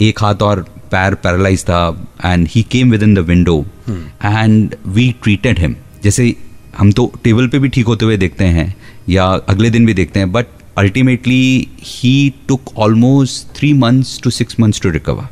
एक 0.00 0.20
हाथ 0.22 0.42
और 0.42 0.60
पैर 0.90 1.14
पैरालाइज 1.14 1.64
था 1.64 1.80
and 2.24 2.46
he 2.50 2.62
came 2.70 2.90
within 3.02 3.14
the 3.14 3.18
window 3.26 3.58
and 3.88 4.74
we 4.86 5.10
treated 5.22 5.58
him 5.58 5.74
जैसे 6.04 6.34
हम 6.78 6.92
तो 6.92 7.10
टेबल 7.24 7.48
पे 7.48 7.58
भी 7.58 7.68
ठीक 7.68 7.86
होते 7.86 8.04
हुए 8.04 8.16
देखते 8.16 8.44
हैं 8.46 8.74
या 9.08 9.24
अगले 9.48 9.70
दिन 9.70 9.86
भी 9.86 9.94
देखते 9.94 10.20
हैं 10.20 10.30
but 10.32 10.46
ultimately 10.78 11.68
he 11.82 12.32
took 12.48 12.76
almost 12.78 13.56
three 13.56 13.72
months 13.74 14.20
to 14.22 14.30
six 14.30 14.60
months 14.60 14.80
to 14.80 14.90
recover 14.90 15.28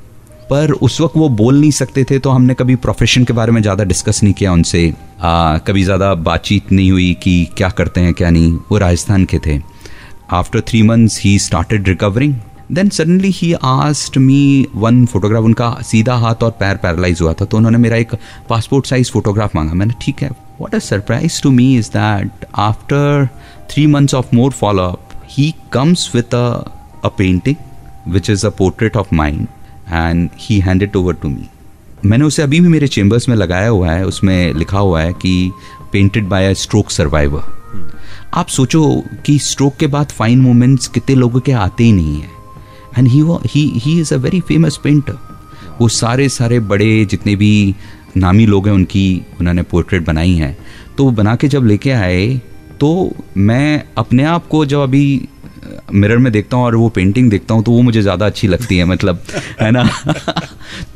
पर 0.51 0.71
उस 0.73 1.01
वक्त 1.01 1.17
वो 1.17 1.29
बोल 1.39 1.61
नहीं 1.61 1.71
सकते 1.71 2.05
थे 2.11 2.19
तो 2.19 2.31
हमने 2.31 2.55
कभी 2.55 2.77
प्रोफेशन 2.85 3.25
के 3.25 3.33
बारे 3.33 3.53
में 3.53 3.61
ज़्यादा 3.63 3.85
डिस्कस 3.85 4.23
नहीं 4.23 4.35
किया 4.35 4.53
उनसे। 4.53 4.93
आ, 5.21 5.59
कभी 5.59 5.83
ज़्यादा 5.85 6.15
बातचीत 6.29 6.73
नहीं 6.73 6.91
हुई 6.91 7.13
कि 7.23 7.49
क्या 7.57 7.69
करते 7.71 8.01
हैं 8.01 8.15
क्या 8.15 8.31
नहीं। 8.31 8.53
वो 8.71 8.79
राजस्थान 8.79 9.25
के 9.25 9.39
थे। 9.47 9.59
After 10.31 10.61
three 10.61 10.83
months 10.83 11.21
he 11.21 11.39
started 11.39 11.89
recovering 11.89 12.35
then 12.73 12.89
suddenly 12.89 13.31
he 13.31 13.53
asked 13.65 14.19
me 14.19 14.67
one 14.75 15.07
photograph 15.07 15.45
उनका 15.45 15.71
सीधा 15.83 16.15
हाथ 16.15 16.43
और 16.43 16.51
पैर 16.51 16.77
पैरालाइज 16.77 17.21
हुआ 17.21 17.33
था 17.33 17.45
तो 17.45 17.57
उन्होंने 17.57 17.79
मेरा 17.79 17.97
एक 17.97 18.15
पासपोर्ट 18.49 18.87
साइज़ 18.87 19.11
फोटोग्राफ 19.11 19.57
मांगा। 19.57 19.75
मैंने, 19.75 19.95
ठीक 20.01 20.23
है 20.23 20.31
what 20.61 20.75
a 20.75 20.79
surprise 20.79 21.43
to 21.43 21.51
me 21.51 21.77
is 21.79 21.89
that 21.89 22.31
after 22.55 23.29
three 23.71 23.87
months 23.87 24.15
of 24.15 24.27
more 24.35 24.51
follow 24.51 24.83
up 24.83 25.09
he 25.31 25.55
comes 25.73 26.11
with 26.15 26.35
a 26.35 27.09
painting 27.09 27.57
which 28.09 28.31
is 28.31 28.47
a 28.47 28.51
portrait 28.51 28.97
of 28.97 29.15
mind 29.15 29.47
and 29.89 30.31
he 30.39 30.61
hand 30.61 30.83
it 30.83 30.97
over 30.97 31.15
to 31.15 31.29
me 31.29 31.49
मैंने 32.07 32.25
उसे 32.25 32.43
अभी 32.43 32.61
भी 32.61 32.69
मेरे 32.69 32.89
chambers 32.89 33.29
में 33.29 33.37
लगाया 33.37 33.69
हुआ 33.69 33.91
है, 33.91 34.07
उसमें 34.07 34.55
लिखा 34.55 34.79
हुआ 34.79 35.03
है 35.03 35.13
कि 35.13 35.53
painted 35.93 36.29
by 36.29 36.51
a 36.51 36.53
stroke 36.53 36.91
survivor 36.91 37.59
आप 38.35 38.49
सोचो 38.49 38.83
कि 39.27 39.39
स्ट्रोक 39.39 39.77
के 39.77 39.87
बाद 39.87 40.09
फाइन 40.09 40.41
मोमेंट्स 40.41 40.87
कितने 40.89 41.15
लोगों 41.15 41.41
के 41.41 41.53
आते 41.55 41.85
ही 41.85 41.93
नहीं 41.93 42.21
है। 42.21 42.31
And 42.99 43.09
he 43.09 43.23
he 43.47 43.65
he 43.77 43.99
is 44.01 44.13
a 44.15 44.17
very 44.17 44.41
famous 44.41 44.77
painter 44.85 45.19
वो 45.81 45.89
सारे 45.89 46.29
सारे 46.29 46.59
बड़े 46.63 47.05
जितने 47.05 47.35
भी 47.37 47.75
नामी 48.17 48.47
लोग 48.47 48.67
हैं 48.67 48.75
उनकी, 48.75 49.23
उन्होंने 49.41 49.63
पोर्ट्रेट 49.63 50.05
बनाई 50.07 50.35
है। 50.35 50.57
तो 50.97 51.05
वो 51.05 51.11
बना 51.11 51.35
के 51.37 51.49
जब 51.49 51.67
लेके 51.67 51.91
आए 51.91 52.29
तो 52.81 52.91
मैं 53.37 53.85
अपने 53.99 54.25
आप 54.25 54.47
को 54.49 54.65
जब 54.67 54.81
अभी 54.81 55.29
मिरर 55.93 56.19
में 56.19 56.33
देखता 56.33 56.57
हूँ 56.57 56.65
और 56.65 56.75
वो 56.77 56.89
पेंटिंग 56.89 57.31
देखता 57.31 57.55
हूँ 57.55 57.63
तो 57.65 57.73
वो 57.73 57.83
मुझे 57.83 58.03
ज़्यादा 58.03 58.27
अच्छी 58.27 58.49
लगती 58.49 58.77
है 58.77 58.85
मतलब 58.85 59.23
है 59.61 59.71
ना? 59.71 59.83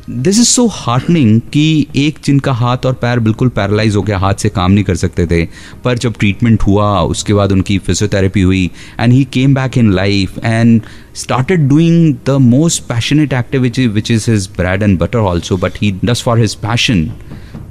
दिस 0.09 0.39
इज़ 0.39 0.47
सो 0.47 0.65
हार्टनिंग 0.67 1.39
कि 1.53 1.87
एक 1.95 2.17
जिनका 2.25 2.53
हाथ 2.53 2.85
और 2.85 2.93
पैर 2.93 3.19
बिल्कुल 3.19 3.49
पैरालाइज 3.49 3.95
हो 3.95 4.01
गया, 4.01 4.17
हाथ 4.17 4.33
से 4.33 4.49
काम 4.49 4.71
नहीं 4.71 4.83
कर 4.83 4.95
सकते 4.95 5.25
थे। 5.27 5.45
पर 5.83 5.97
जब 5.97 6.13
ट्रीटमेंट 6.19 6.63
हुआ, 6.63 7.01
उसके 7.01 7.33
बाद 7.33 7.51
उनकी 7.51 7.77
फिजियोथेरेपी 7.77 8.41
हुई 8.41 8.69
and 8.99 9.13
he 9.13 9.23
came 9.33 9.53
back 9.55 9.77
in 9.77 9.91
life 9.93 10.37
and 10.43 10.81
started 11.15 11.67
doing 11.69 12.15
the 12.25 12.37
most 12.41 12.83
passionate 12.83 13.33
activity 13.33 13.87
which 13.87 14.11
is 14.11 14.29
his 14.31 14.49
bread 14.57 14.83
and 14.83 14.99
butter 14.99 15.19
also 15.19 15.57
but 15.57 15.77
he 15.81 15.91
does 16.05 16.23
for 16.23 16.39
his 16.39 16.55
passion 16.55 17.05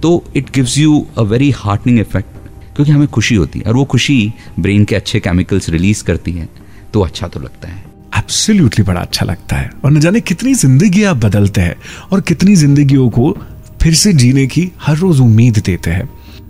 तो 0.02 0.22
it 0.36 0.50
gives 0.54 0.78
you 0.78 1.06
a 1.18 1.22
very 1.22 1.50
heartening 1.50 2.00
effect 2.00 2.74
क्योंकि 2.76 2.92
हमें 2.92 3.08
खुशी 3.08 3.34
होती 3.34 3.58
है। 3.58 3.64
और 3.64 3.76
वो 3.76 3.84
खुशी 3.84 4.32
brain 4.58 4.84
के 4.84 4.96
अच्छे 4.96 5.20
केमिकल्स 5.20 5.68
रिलीज़ 5.68 6.04
करती 6.04 6.32
है 6.32 6.48
तो 6.94 7.00
अच्छा 7.00 7.28
तो 7.28 7.40
लगता 7.40 7.68
है। 7.68 7.91
एब्सोल्युटली 8.22 8.84
बड़ा 8.84 9.00
अच्छा 9.00 9.26
लगता 9.26 9.56
है। 9.56 9.70
और 9.84 9.92
न 9.92 10.00
जाने 10.00 10.20
कितनी 10.20 10.54
ज़िंदगी 10.54 11.02
आप 11.02 11.16
बदलते 11.16 11.60
हैं 11.60 11.76
और 12.12 12.20
कितनी 12.20 12.56
जिंदगियों 12.56 13.10
को 13.10 13.36
फिर 13.82 13.94
से 13.94 14.12
जीने 14.12 14.46
की 14.46 14.70
हर 14.80 14.96
रोज 14.96 15.20
उम्मीद 15.20 15.62
देते 15.66 15.90
हैं। 15.90 16.08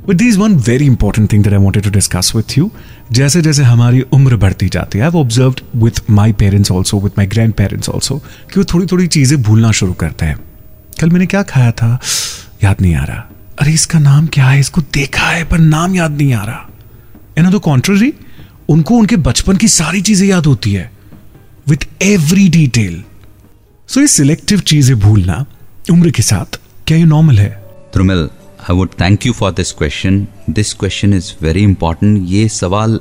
There 0.09 0.29
is 0.31 0.39
one 0.39 0.55
very 0.67 0.87
important 0.89 1.31
thing 1.31 1.43
that 1.43 1.55
I 1.55 1.59
wanted 1.65 1.85
to 1.85 1.91
discuss 1.97 2.31
with 2.35 2.55
you. 2.59 2.69
जैसे 3.13 3.43
जैसे 3.43 3.63
हमारी 3.63 4.01
उम्र 4.01 4.37
बढ़ती 4.37 4.69
जाती 4.69 4.99
है 4.99 5.05
I 5.05 5.11
observe 5.11 5.55
with 5.77 6.01
my 6.11 6.33
parents 6.33 6.71
also 6.71 7.01
with 7.01 7.11
my 7.19 7.27
grandparents 7.53 7.89
also 7.89 8.19
कि 8.19 8.61
वो 8.61 8.65
थोड़ी 8.65 8.87
थोड़ी 8.87 9.07
चीज़ें 9.07 9.43
भूलना 9.43 9.71
शुरू 9.73 9.93
करते 9.93 10.27
हैं। 10.27 10.37
कल 11.01 11.11
मैंने 11.11 11.27
क्या 11.27 11.43
खाया 11.43 11.71
था? 11.73 11.99
याद 12.65 12.81
नहीं 12.81 12.95
आ 12.95 13.05
रहा। 13.05 13.29
अरे, 13.59 13.73
इसका 13.73 13.99
नाम 13.99 14.27
क्या 14.27 14.47
है? 14.47 14.61
इसको 14.61 14.81
देखा 14.81 15.27
है, 15.27 15.45
पर 15.45 15.59
नाम 15.59 15.95
याद 15.95 16.13
नहीं 16.13 16.35
आ 16.35 16.45
रहा। 16.45 16.69
एन 17.39 17.51
द 17.51 17.61
कॉन्ट्ररी 17.61 18.13
उनको 18.69 18.95
उनके 18.95 19.17
बचपन 19.17 19.57
की 19.57 19.69
सारी 19.69 20.01
चीज़ें 20.01 20.29
याद 20.29 20.47
होती 20.47 20.73
है। 20.73 20.91
विथ 21.67 21.87
एवरी 22.03 22.49
डिटेल 22.49 23.03
सो 23.89 24.01
ये 24.01 24.07
सिलेक्टिव 24.07 24.61
चीज़ें 24.61 24.99
भूलना 25.01 25.45
उम्र 25.91 26.11
के 26.11 26.23
साथ 26.23 26.59
क्या 26.87 26.97
ये 26.99 27.05
नॉर्मल 27.05 27.39
है? 27.39 27.51
Dhrumil 27.93 28.29
I 28.71 28.77
would 28.77 28.89
thank 29.01 29.27
you 29.27 29.33
for 29.33 29.53
this 29.53 29.73
question 29.73 30.27
this 30.51 30.73
question 30.75 31.15
is 31.15 31.33
very 31.43 31.63
important 31.63 32.27
ये 32.29 32.49
सवाल 32.49 33.01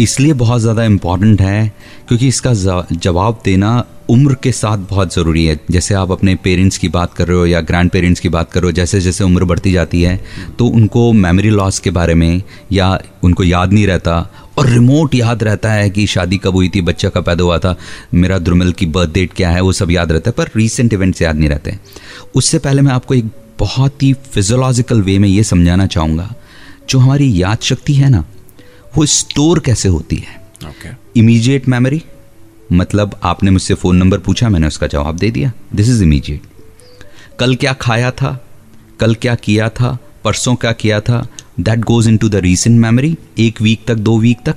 इसलिए 0.00 0.32
बहुत 0.32 0.60
ज़्यादा 0.60 0.84
इंपॉर्टेंट 0.84 1.40
है 1.40 1.66
क्योंकि 2.08 2.28
इसका 2.28 2.52
जवाब 2.92 3.40
देना 3.44 3.84
उम्र 4.10 4.34
के 4.42 4.52
साथ 4.52 4.78
बहुत 4.90 5.14
ज़रूरी 5.14 5.44
है। 5.46 5.58
जैसे 5.70 5.94
आप 5.94 6.10
अपने 6.12 6.34
पेरेंट्स 6.44 6.78
की 6.78 6.88
बात 6.88 7.14
कर 7.14 7.28
रहे 7.28 7.36
हो 7.36 7.46
या 7.46 7.60
ग्रैंड 7.60 7.90
पेरेंट्स 7.90 8.20
की 8.20 8.28
बात 8.28 8.50
कर 8.52 8.60
रहे 8.60 8.68
हो, 8.68 8.72
जैसे 8.72 9.00
जैसे 9.00 9.24
उम्र 9.24 9.44
बढ़ती 9.44 9.72
जाती 9.72 10.02
है 10.02 10.20
तो 10.58 10.66
उनको 10.66 11.12
मेमोरी 11.12 11.50
लॉस 11.50 11.78
के 11.78 11.90
बारे 11.90 12.14
में 12.14 12.42
या 12.72 12.98
उनको 13.24 13.44
याद 13.44 13.72
नहीं 13.72 13.86
रहता 13.86 14.20
और 14.58 14.68
रिमोट 14.68 15.14
याद 15.14 15.42
रहता 15.42 15.72
है 15.72 15.90
कि 15.90 16.06
शादी 16.06 16.38
कब 16.38 16.52
हुई 16.52 16.68
थी 16.68 16.80
बच्चा 16.80 17.08
कब 17.08 17.24
पैदा 17.24 17.44
हुआ 17.44 17.58
था 17.58 17.76
मेरा 18.14 18.38
द्रुमिल 18.38 18.72
की 18.72 18.86
बर्थ 18.86 19.10
डेट 19.10 19.32
क्या 19.32 19.50
है 19.50 19.60
वो 19.60 19.72
सब 19.72 19.90
याद 19.90 20.12
रहता 20.12 20.30
है 20.30 20.34
पर 20.38 20.50
रिसेंट 20.56 20.92
इवेंट्स 20.92 21.22
याद 21.22 21.36
नहीं 21.36 21.48
रहते 21.48 21.78
उससे 22.34 22.58
पहले 22.58 22.82
मैं 22.82 22.92
आपको 22.92 23.14
एक 23.14 23.24
बहुत 23.58 24.02
ही 24.02 24.12
फिजोलॉजिकल 24.12 25.02
वे 25.02 25.18
में 25.18 25.28
ये 25.28 25.42
समझाना 25.42 25.86
चाहूँगा 25.86 26.34
जो 26.90 26.98
हमारी 26.98 27.42
याद 27.42 27.58
शक्ति 27.62 27.94
है 27.94 28.10
ना 28.10 28.24
वो 28.96 29.06
स्टोर 29.06 29.60
कैसे 29.60 29.88
होती 29.88 30.16
है? 30.16 30.48
Immediate 31.16 31.60
okay. 31.60 31.72
मेमोरी 31.72 32.02
मतलब 32.72 33.20
आपने 33.22 33.50
मुझसे 33.50 33.74
फ़ोन 33.74 33.96
नंबर 33.96 34.18
पूछा 34.18 34.48
मैंने 34.48 34.66
उसका 34.66 34.86
जवाब 34.86 35.16
दे 35.16 35.30
दिया। 35.30 35.52
दिस 35.74 35.88
इज़ 35.88 36.02
इमीजिएट 36.02 36.40
कल 37.38 37.54
क्या 37.54 37.72
खाया 37.72 38.10
था 38.10 38.46
कल 39.00 39.14
क्या 39.14 39.34
किया 39.34 39.68
था 39.68 39.98
परसों 40.24 40.54
क्या 40.54 40.72
किया 40.72 41.00
था 41.00 41.28
that 41.60 41.78
goes 41.78 42.08
into 42.16 42.28
the 42.28 42.34
recent 42.34 42.80
memory 42.80 43.16
एक 43.38 43.62
वीक 43.62 43.80
तक, 43.86 43.94
दो 43.94 44.18
वीक 44.18 44.38
तक। 44.46 44.56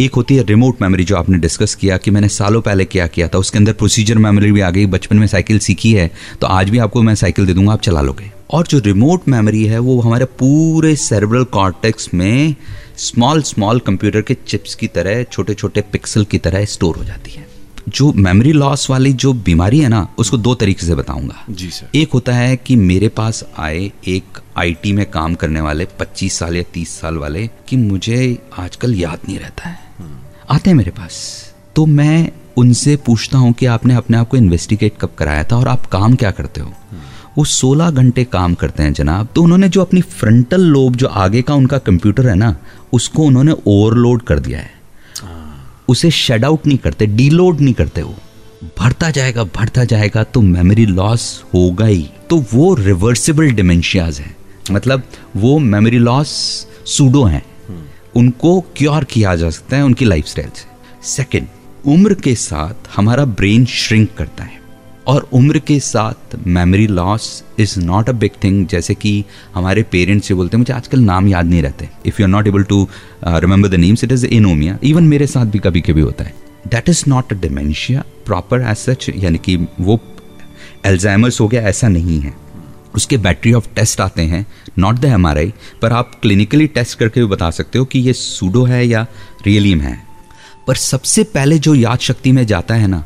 एक 0.00 0.14
होती 0.14 0.36
है 0.36 0.42
रिमोट 0.42 0.82
मेमोरी 0.82 1.04
जो 1.04 1.16
आपने 1.16 1.38
डिस्कस 1.38 1.74
किया 1.74 1.96
कि 1.96 2.10
मैंने 2.10 2.28
सालों 2.28 2.60
पहले 2.62 2.84
क्या 2.84 3.06
किया 3.06 3.28
था। 3.28 3.38
उसके 3.38 3.58
अंदर 3.58 3.72
प्रोसीजर 3.72 4.18
मेमोरी 4.18 4.52
भी 4.52 4.60
आ 4.60 4.70
गई। 4.70 4.86
बचपन 4.86 5.16
में 5.16 5.26
साइकिल 5.26 5.58
सीखी 5.58 5.92
है। 5.92 6.10
तो 6.40 6.46
आज 6.46 6.70
भी 6.70 6.78
आपको 6.78 7.02
मैं 7.02 7.14
साइकिल 7.14 7.46
दे 7.46 7.54
दूँगा। 7.54 7.72
आप 7.72 7.80
चला 7.80 8.00
लोगे। 8.00 8.30
और 8.50 8.66
जो 8.66 8.78
रिमोट 8.78 9.28
मेमोरी 9.28 9.64
है, 9.64 9.78
वो 9.78 10.00
हमारे 10.00 10.24
पूरे 10.24 10.96
सेरेब्रल 10.96 11.44
कॉर्टेक्स 11.44 12.08
में 12.14 12.54
स्मॉल 12.96 13.42
स्मॉल 13.42 13.80
कंप्यूटर 13.80 14.20
के 14.20 14.36
चिप्स 14.48 14.74
की 14.74 14.86
तरह 14.86 15.22
छोटे 15.22 15.54
छोटे 15.54 15.80
पिक्सल 15.80 16.24
की 16.24 16.38
तरह 16.38 16.64
स्टोर 16.64 16.96
हो 16.96 17.04
जाती 17.04 17.30
है। 17.30 17.47
जो 17.88 18.12
मेमोरी 18.12 18.52
लॉस 18.52 18.90
वाली 18.90 19.12
जो 19.12 19.32
बीमारी 19.32 19.80
है 19.80 19.88
ना 19.88 20.08
उसको 20.18 20.36
दो 20.36 20.54
तरीके 20.54 20.86
से 20.86 20.94
बताऊँगा। 20.94 21.44
जी 21.50 21.70
सर 21.70 21.88
एक 21.94 22.12
होता 22.12 22.34
है 22.34 22.56
कि 22.56 22.76
मेरे 22.76 23.08
पास 23.08 23.44
आए 23.58 23.92
एक 24.08 24.24
आईटी 24.56 24.92
में 24.92 25.10
काम 25.10 25.34
करने 25.34 25.60
वाले 25.60 25.84
25 25.84 26.38
साल 26.38 26.56
या 26.56 26.62
30 26.62 26.88
साल 26.88 27.16
वाले 27.16 27.50
कि 27.68 27.76
मुझे 27.76 28.38
आजकल 28.58 28.94
याद 28.94 29.18
नहीं 29.28 29.38
रहता 29.38 29.68
है। 29.68 29.78
हम्म। 29.98 30.16
आते 30.50 30.70
हैं 30.70 30.76
मेरे 30.76 30.90
पास। 30.90 31.44
तो 31.76 31.86
मैं 31.86 32.30
उनसे 32.56 32.96
पूछता 32.96 33.38
हूँ 33.38 33.52
कि 33.52 33.66
आपने 33.66 33.94
अपने 33.94 34.16
आप 34.16 34.28
को 34.28 34.36
इन्वेस्टिगेट 34.36 34.92
कब 35.00 35.10
कराया 35.18 35.44
था 35.44 35.56
और 35.56 35.68
आप 35.68 35.86
काम 35.86 36.14
क्या 36.14 36.30
करते 36.30 36.60
हो? 36.60 36.68
हम्म। 36.68 37.00
वो 37.38 37.44
16 37.44 37.90
घंटे 37.90 38.24
काम 38.24 38.54
करते 38.54 38.82
हैं 38.82 38.92
जनाब। 38.92 39.28
तो 39.34 39.42
उन्होंने 39.42 39.68
जो 39.68 39.80
अपनी 39.80 40.00
फ्रंटल 40.00 40.60
लोब 40.60 40.96
जो 40.96 41.06
आगे 41.06 41.42
का 41.42 41.54
उनका 41.54 41.78
कंप्यूटर 41.78 42.28
है 42.28 42.34
ना 42.34 42.56
उसको 42.92 43.22
उन्होंने 43.22 43.54
ओवरलोड 43.66 44.22
कर 44.22 44.38
दिया 44.38 44.58
है। 44.58 44.77
उसे 45.88 46.10
शेड 46.10 46.44
आउट 46.44 46.66
नहीं 46.66 46.78
करते 46.78 47.06
डीलोड 47.06 47.60
नहीं 47.60 47.74
करते 47.74 48.02
वो। 48.02 48.14
भरता 48.78 49.10
जाएगा 49.10 49.44
भरता 49.44 49.84
जाएगा 49.84 50.22
तो 50.24 50.40
मेमोरी 50.40 50.86
लॉस 50.86 51.44
होगा 51.54 51.86
ही। 51.86 52.08
तो 52.30 52.44
वो 52.54 52.74
रिवर्सिबल 52.74 53.50
डिमेंशियाज 53.50 54.18
हैं। 54.20 54.36
मतलब 54.70 55.02
वो 55.36 55.58
मेमोरी 55.58 55.98
लॉस 55.98 56.28
सूडो 56.86 57.24
हैं। 57.24 57.44
उनको 58.16 58.60
क्योर 58.76 59.04
किया 59.04 59.34
जा 59.36 59.50
सकता 59.50 59.76
है 59.76 59.82
उनकी 59.82 60.04
लाइफ 60.04 60.26
स्टाइल 60.26 60.50
से। 60.50 60.66
सेकेंड 61.08 61.46
उम्र 61.86 62.14
के 62.14 62.34
साथ 62.34 62.88
हमारा 62.96 63.24
ब्रेन 63.24 63.64
श्रिंक 63.66 64.08
करता 64.18 64.44
है। 64.44 64.57
और 65.08 65.28
उम्र 65.32 65.58
के 65.58 65.78
साथ 65.80 66.34
memory 66.46 66.86
loss 66.86 67.44
is 67.58 67.78
not 67.80 68.08
a 68.08 68.12
big 68.14 68.30
thing 68.44 68.66
जैसे 68.68 68.94
कि 68.94 69.12
हमारे 69.54 69.82
पेरेंट्स 69.82 70.28
से 70.28 70.34
बोलते 70.34 70.56
हैं, 70.56 70.58
मुझे 70.58 70.72
आजकल 70.72 71.00
नाम 71.00 71.28
याद 71.28 71.46
नहीं 71.46 71.62
रहते. 71.62 71.88
If 72.06 72.20
you 72.20 72.26
are 72.26 72.30
not 72.30 72.46
able 72.46 72.62
to 72.64 72.86
remember 73.24 73.68
the 73.68 73.74
names 73.76 74.04
it 74.04 74.12
is 74.12 74.26
anomia 74.26 74.78
even 74.84 75.04
मेरे 75.04 75.26
साथ 75.26 75.46
भी 75.46 75.58
कभी 75.58 75.80
कभी 75.80 76.00
होता 76.00 76.24
है. 76.24 76.34
That 76.68 76.88
is 76.88 77.04
not 77.08 77.32
a 77.32 77.36
dementia 77.38 78.04
proper 78.26 78.60
as 78.62 78.76
such 78.76 79.10
यानी 79.16 79.38
कि 79.38 79.56
वो 79.80 80.00
एल्जाइमर्स 80.86 81.40
हो 81.40 81.48
गया, 81.48 81.62
ऐसा 81.62 81.88
नहीं 81.88 82.20
है. 82.20 82.34
उसके 82.94 83.16
बैटरी 83.18 83.52
ऑफ़ 83.52 83.68
टेस्ट 83.74 84.00
आते 84.00 84.22
हैं 84.22 84.46
नॉट 84.78 84.98
द 84.98 85.04
एमआरआई 85.04 85.52
पर 85.82 85.92
आप 85.92 86.18
क्लिनिकली 86.22 86.66
टेस्ट 86.68 86.98
करके 86.98 87.20
भी 87.20 87.26
बता 87.26 87.50
सकते 87.50 87.78
हो 87.78 87.84
कि 87.84 87.98
ये 87.98 88.12
सूडो 88.12 88.64
है 88.64 88.86
या 88.86 89.06
रियलियम 89.46 89.80
है. 89.80 90.00
पर 90.66 90.76
सबसे 90.76 91.24
पहले 91.26 91.58
जो 91.58 91.74
याद 91.74 91.98
शक्ति 92.00 92.32
में 92.32 92.46
जाता 92.46 92.74
है 92.74 92.86
ना 92.86 93.04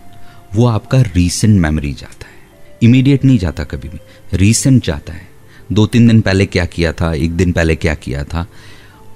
वो 0.55 0.67
आपका 0.67 1.01
रीसेंट 1.01 1.61
मेमोरी 1.61 1.93
जाता 1.93 2.27
है। 2.27 2.41
इमीडिएट 2.83 3.25
नहीं 3.25 3.39
जाता 3.39 3.65
कभी 3.65 3.89
भी। 3.89 3.99
रीसेंट 4.35 4.85
जाता 4.85 5.13
है। 5.13 5.29
दो 5.73 5.87
तीन 5.87 6.09
दिन 6.09 6.21
पहले 6.21 6.47
क्या 6.47 6.65
किया 6.65 6.93
था 6.93 7.13
एक 7.15 7.33
दिन 7.33 7.53
पहले 7.53 7.77
क्या 7.77 7.95
किया 7.95 8.25
था। 8.25 8.47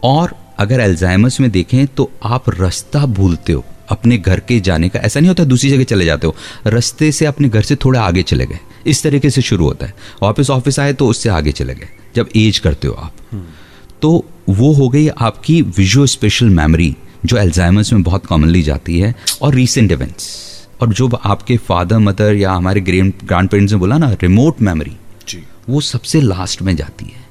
और 0.02 0.34
अगर 0.58 0.80
एल्जाइमस 0.80 1.40
में 1.40 1.50
देखें 1.50 1.86
तो 1.86 2.10
आप 2.22 2.50
रास्ता 2.50 3.04
भूलते 3.06 3.52
हो। 3.52 3.64
अपने 3.90 4.18
घर 4.18 4.40
के 4.40 4.60
जाने 4.60 4.88
का 4.88 4.98
ऐसा 4.98 5.20
नहीं 5.20 5.28
होता 5.28 5.44
दूसरी 5.44 5.70
जगह 5.70 5.84
चले 5.84 6.04
जाते 6.04 6.26
हो। 6.26 6.34
रास्ते 6.66 7.12
से 7.12 7.26
अपने 7.26 7.48
घर 7.48 7.62
से 7.62 7.76
थोड़ा 7.76 8.00
आगे 8.02 8.22
चले 8.22 8.46
गए। 8.46 8.58
इस 8.86 9.02
तरीके 9.02 9.30
से 9.30 9.42
शुरू 9.42 9.64
होता 9.64 9.86
है। 9.86 9.94
वापस 10.22 10.50
ऑफ़िस 10.50 10.78
आए 10.78 10.92
तो 10.92 11.08
उससे 11.08 11.28
आगे 11.28 11.52
चले 11.52 11.74
गए 11.74 11.88
जब 12.16 12.28
एज 12.36 12.58
करते 12.58 12.88
हो 12.88 12.94
आप। 12.94 13.16
तो 14.02 14.24
वो 14.48 14.72
हो 14.72 14.88
गई 14.88 15.08
आपकी 15.08 15.62
विजुअल 15.62 16.06
स्पेशल 16.06 16.48
मेमोरी 16.48 16.96
जो 17.26 17.36
एल्जाइमर्स 17.36 17.92
में 17.92 18.02
बहुत 18.02 18.26
कॉमनली 18.26 18.62
जाती 18.62 18.98
है 19.00 19.14
और 19.42 19.54
रीसेंट 19.54 19.92
इवेंट्स 19.92 20.55
और 20.80 20.92
जो 20.92 21.08
आपके 21.24 21.56
फादर 21.56 21.98
मदर 21.98 22.34
या 22.34 22.52
हमारे 22.52 22.80
ग्रैंड 22.80 23.12
ग्रांड 23.24 23.48
पेरेंट्स 23.48 23.72
ने 23.72 23.78
बोला 23.78 23.98
ना 23.98 24.10
रिमोट 24.12 24.60
मेमोरी 24.60 24.96
वो 25.68 25.80
सबसे 25.80 26.20
लास्ट 26.20 26.62
में 26.62 26.76
जाती 26.76 27.04
है। 27.04 27.24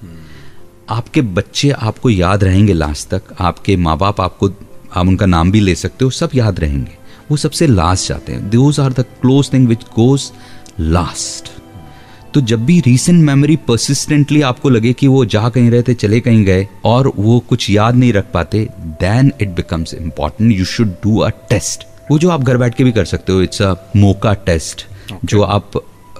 आपके 0.90 1.22
बच्चे 1.22 1.70
आपको 1.70 2.10
याद 2.10 2.44
रहेंगे 2.44 2.74
लास्ट 2.74 3.10
तक 3.10 3.24
आपके 3.40 3.76
माँ 3.76 3.98
बाप 3.98 4.22
आपको 4.22 4.50
आप 4.96 5.08
उनका 5.08 5.26
नाम 5.26 5.52
भी 5.52 5.60
ले 5.60 5.76
सकते 5.76 6.06
हो 6.06 6.12
सब 6.12 6.30
याद 6.36 6.60
रहेंगे। 6.60 6.98
वो 7.32 7.38
सबसे 7.38 7.68
लास्ट 7.68 8.10
जाते 8.10 8.32
हैं। 8.32 8.50
Those 8.50 8.80
are 8.80 8.94
the 8.94 9.06
close 9.22 9.54
thing 9.54 9.68
which 9.68 9.82
goes 9.82 10.32
last 10.80 11.52
तो 12.34 12.42
जब 12.42 12.66
भी 12.66 12.80
रीसेंट 12.80 13.24
मेमोरी 13.24 13.56
परसिस्टेंटली 13.56 14.42
आपको 14.42 14.70
लगे 14.70 14.94
कि 14.94 15.08
वो 15.08 15.26
जा 15.26 15.50
कहीं 15.50 15.72
रहे 15.72 15.82
थे 15.82 15.94
चले 15.94 16.20
कहीं 16.20 16.44
गए 16.46 16.68
और 16.86 17.14
वो 17.16 17.40
कुछ 17.40 17.70
याद 17.70 17.96
नहीं 17.96 18.14
रख 18.14 18.32
पाते 18.32 18.70
then 18.80 19.32
it 19.42 19.50
becomes 19.50 19.94
important 19.94 20.52
you 20.52 20.66
should 20.66 20.88
do 20.88 21.18
a 21.18 21.30
test 21.30 21.88
वो 22.12 22.20
जो 22.20 22.30
आप 22.30 22.44
घर 22.44 22.58
बैठ 22.58 22.76
के 22.76 22.84
भी 22.84 22.92
कर 22.92 23.06
सकते 23.06 23.34
हो 23.34 23.42
इट्स 23.42 23.62
अ 23.62 23.74
मोका 23.96 24.34
टेस्ट 24.34 24.88
जो 25.26 25.42
आप 25.42 25.72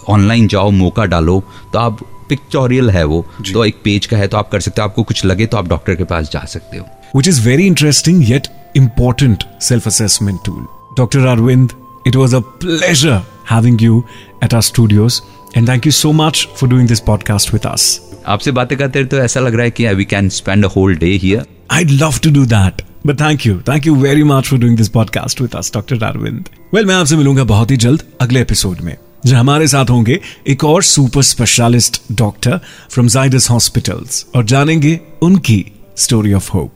ऑनलाइन 0.10 0.48
जाओ 0.48 0.72
मौका 0.72 1.06
डालो 1.06 1.44
तो 1.74 1.80
आप 1.80 1.98
पिक्चोरियल 2.30 2.90
है 2.90 3.04
वो 3.04 3.28
तो 3.54 3.66
एक 3.66 3.76
पेज 3.84 4.06
का 4.06 4.18
है 4.18 4.28
तो 4.28 4.38
आप 4.38 4.50
कर 4.50 4.60
सकते 4.60 4.82
हो। 4.82 4.88
आपको 4.88 5.04
कुछ 5.04 5.26
लगे 5.26 5.46
तो 5.46 5.58
आप 5.58 5.68
डॉक्टर 5.68 5.96
के 5.96 6.04
पास 6.04 6.30
जा 6.32 6.46
सकते 6.46 6.78
हो। 6.78 6.86
Which 7.16 7.28
is 7.28 7.42
very 7.42 7.66
interesting 7.66 8.30
yet 8.30 8.48
important 8.76 9.44
self 9.62 9.88
assessment 9.88 10.40
tool 10.46 10.66
doctor 10.98 11.20
Arvind 11.20 11.72
it 12.08 12.16
was 12.16 12.36
a 12.36 12.40
pleasure 12.40 13.22
having 13.52 13.82
you 13.82 14.04
at 14.44 14.54
our 14.54 14.62
studios 14.62 15.22
and 15.58 15.70
thank 15.70 15.86
you 15.86 15.92
so 15.92 16.12
much 16.12 16.48
for 16.58 16.70
doing 16.70 16.88
this 16.88 17.00
podcast 17.00 17.54
with 17.54 17.66
us 17.66 18.02
आपसे 18.28 18.52
बातें 18.52 18.78
करते 18.78 19.04
तो 19.04 19.18
ऐसा 19.18 19.40
लग 19.40 19.54
रहा 19.54 19.64
है 19.64 19.72
कि 19.72 19.88
we 19.88 20.06
can 20.06 20.30
spend 20.30 20.66
a 20.66 20.68
whole 20.68 20.96
day 20.96 21.12
here 21.12 21.46
I'd 21.74 21.90
love 21.90 22.18
to 22.22 22.32
do 22.34 22.44
that. 22.46 22.95
But 23.06 23.20
thank 23.22 23.46
you 23.46 23.58
thank 23.60 23.88
you 23.88 23.96
very 23.96 24.24
much 24.24 24.48
for 24.48 24.60
doing 24.60 24.78
this 24.78 24.90
podcast 24.90 25.42
with 25.42 25.56
us 25.56 25.72
doctor 25.74 26.04
Arvind 26.04 26.50
well 26.74 26.86
मैं 26.86 26.96
आपसे 26.96 27.18
मिलूँगा 27.18 27.44
बहुत 27.44 27.72
ही 27.72 27.78
जल्द 27.78 28.04
अगले 28.22 28.42
एपिसोड 28.42 28.80
में 28.82 28.96
जो 29.26 29.36
हमारे 29.38 29.68
साथ 29.68 29.90
होंगे 29.90 30.20
एक 30.48 30.64
और 30.64 30.84
super 30.84 31.22
specialist 31.22 32.02
doctor 32.12 32.60
from 32.90 33.08
Zydus 33.08 33.50
hospitals 33.50 34.26
और 34.36 34.46
जानेंगे 34.46 35.00
उनकी 35.22 35.66
स्टोरी 35.98 36.34
ऑफ़ 36.34 36.52
होप 36.52 36.75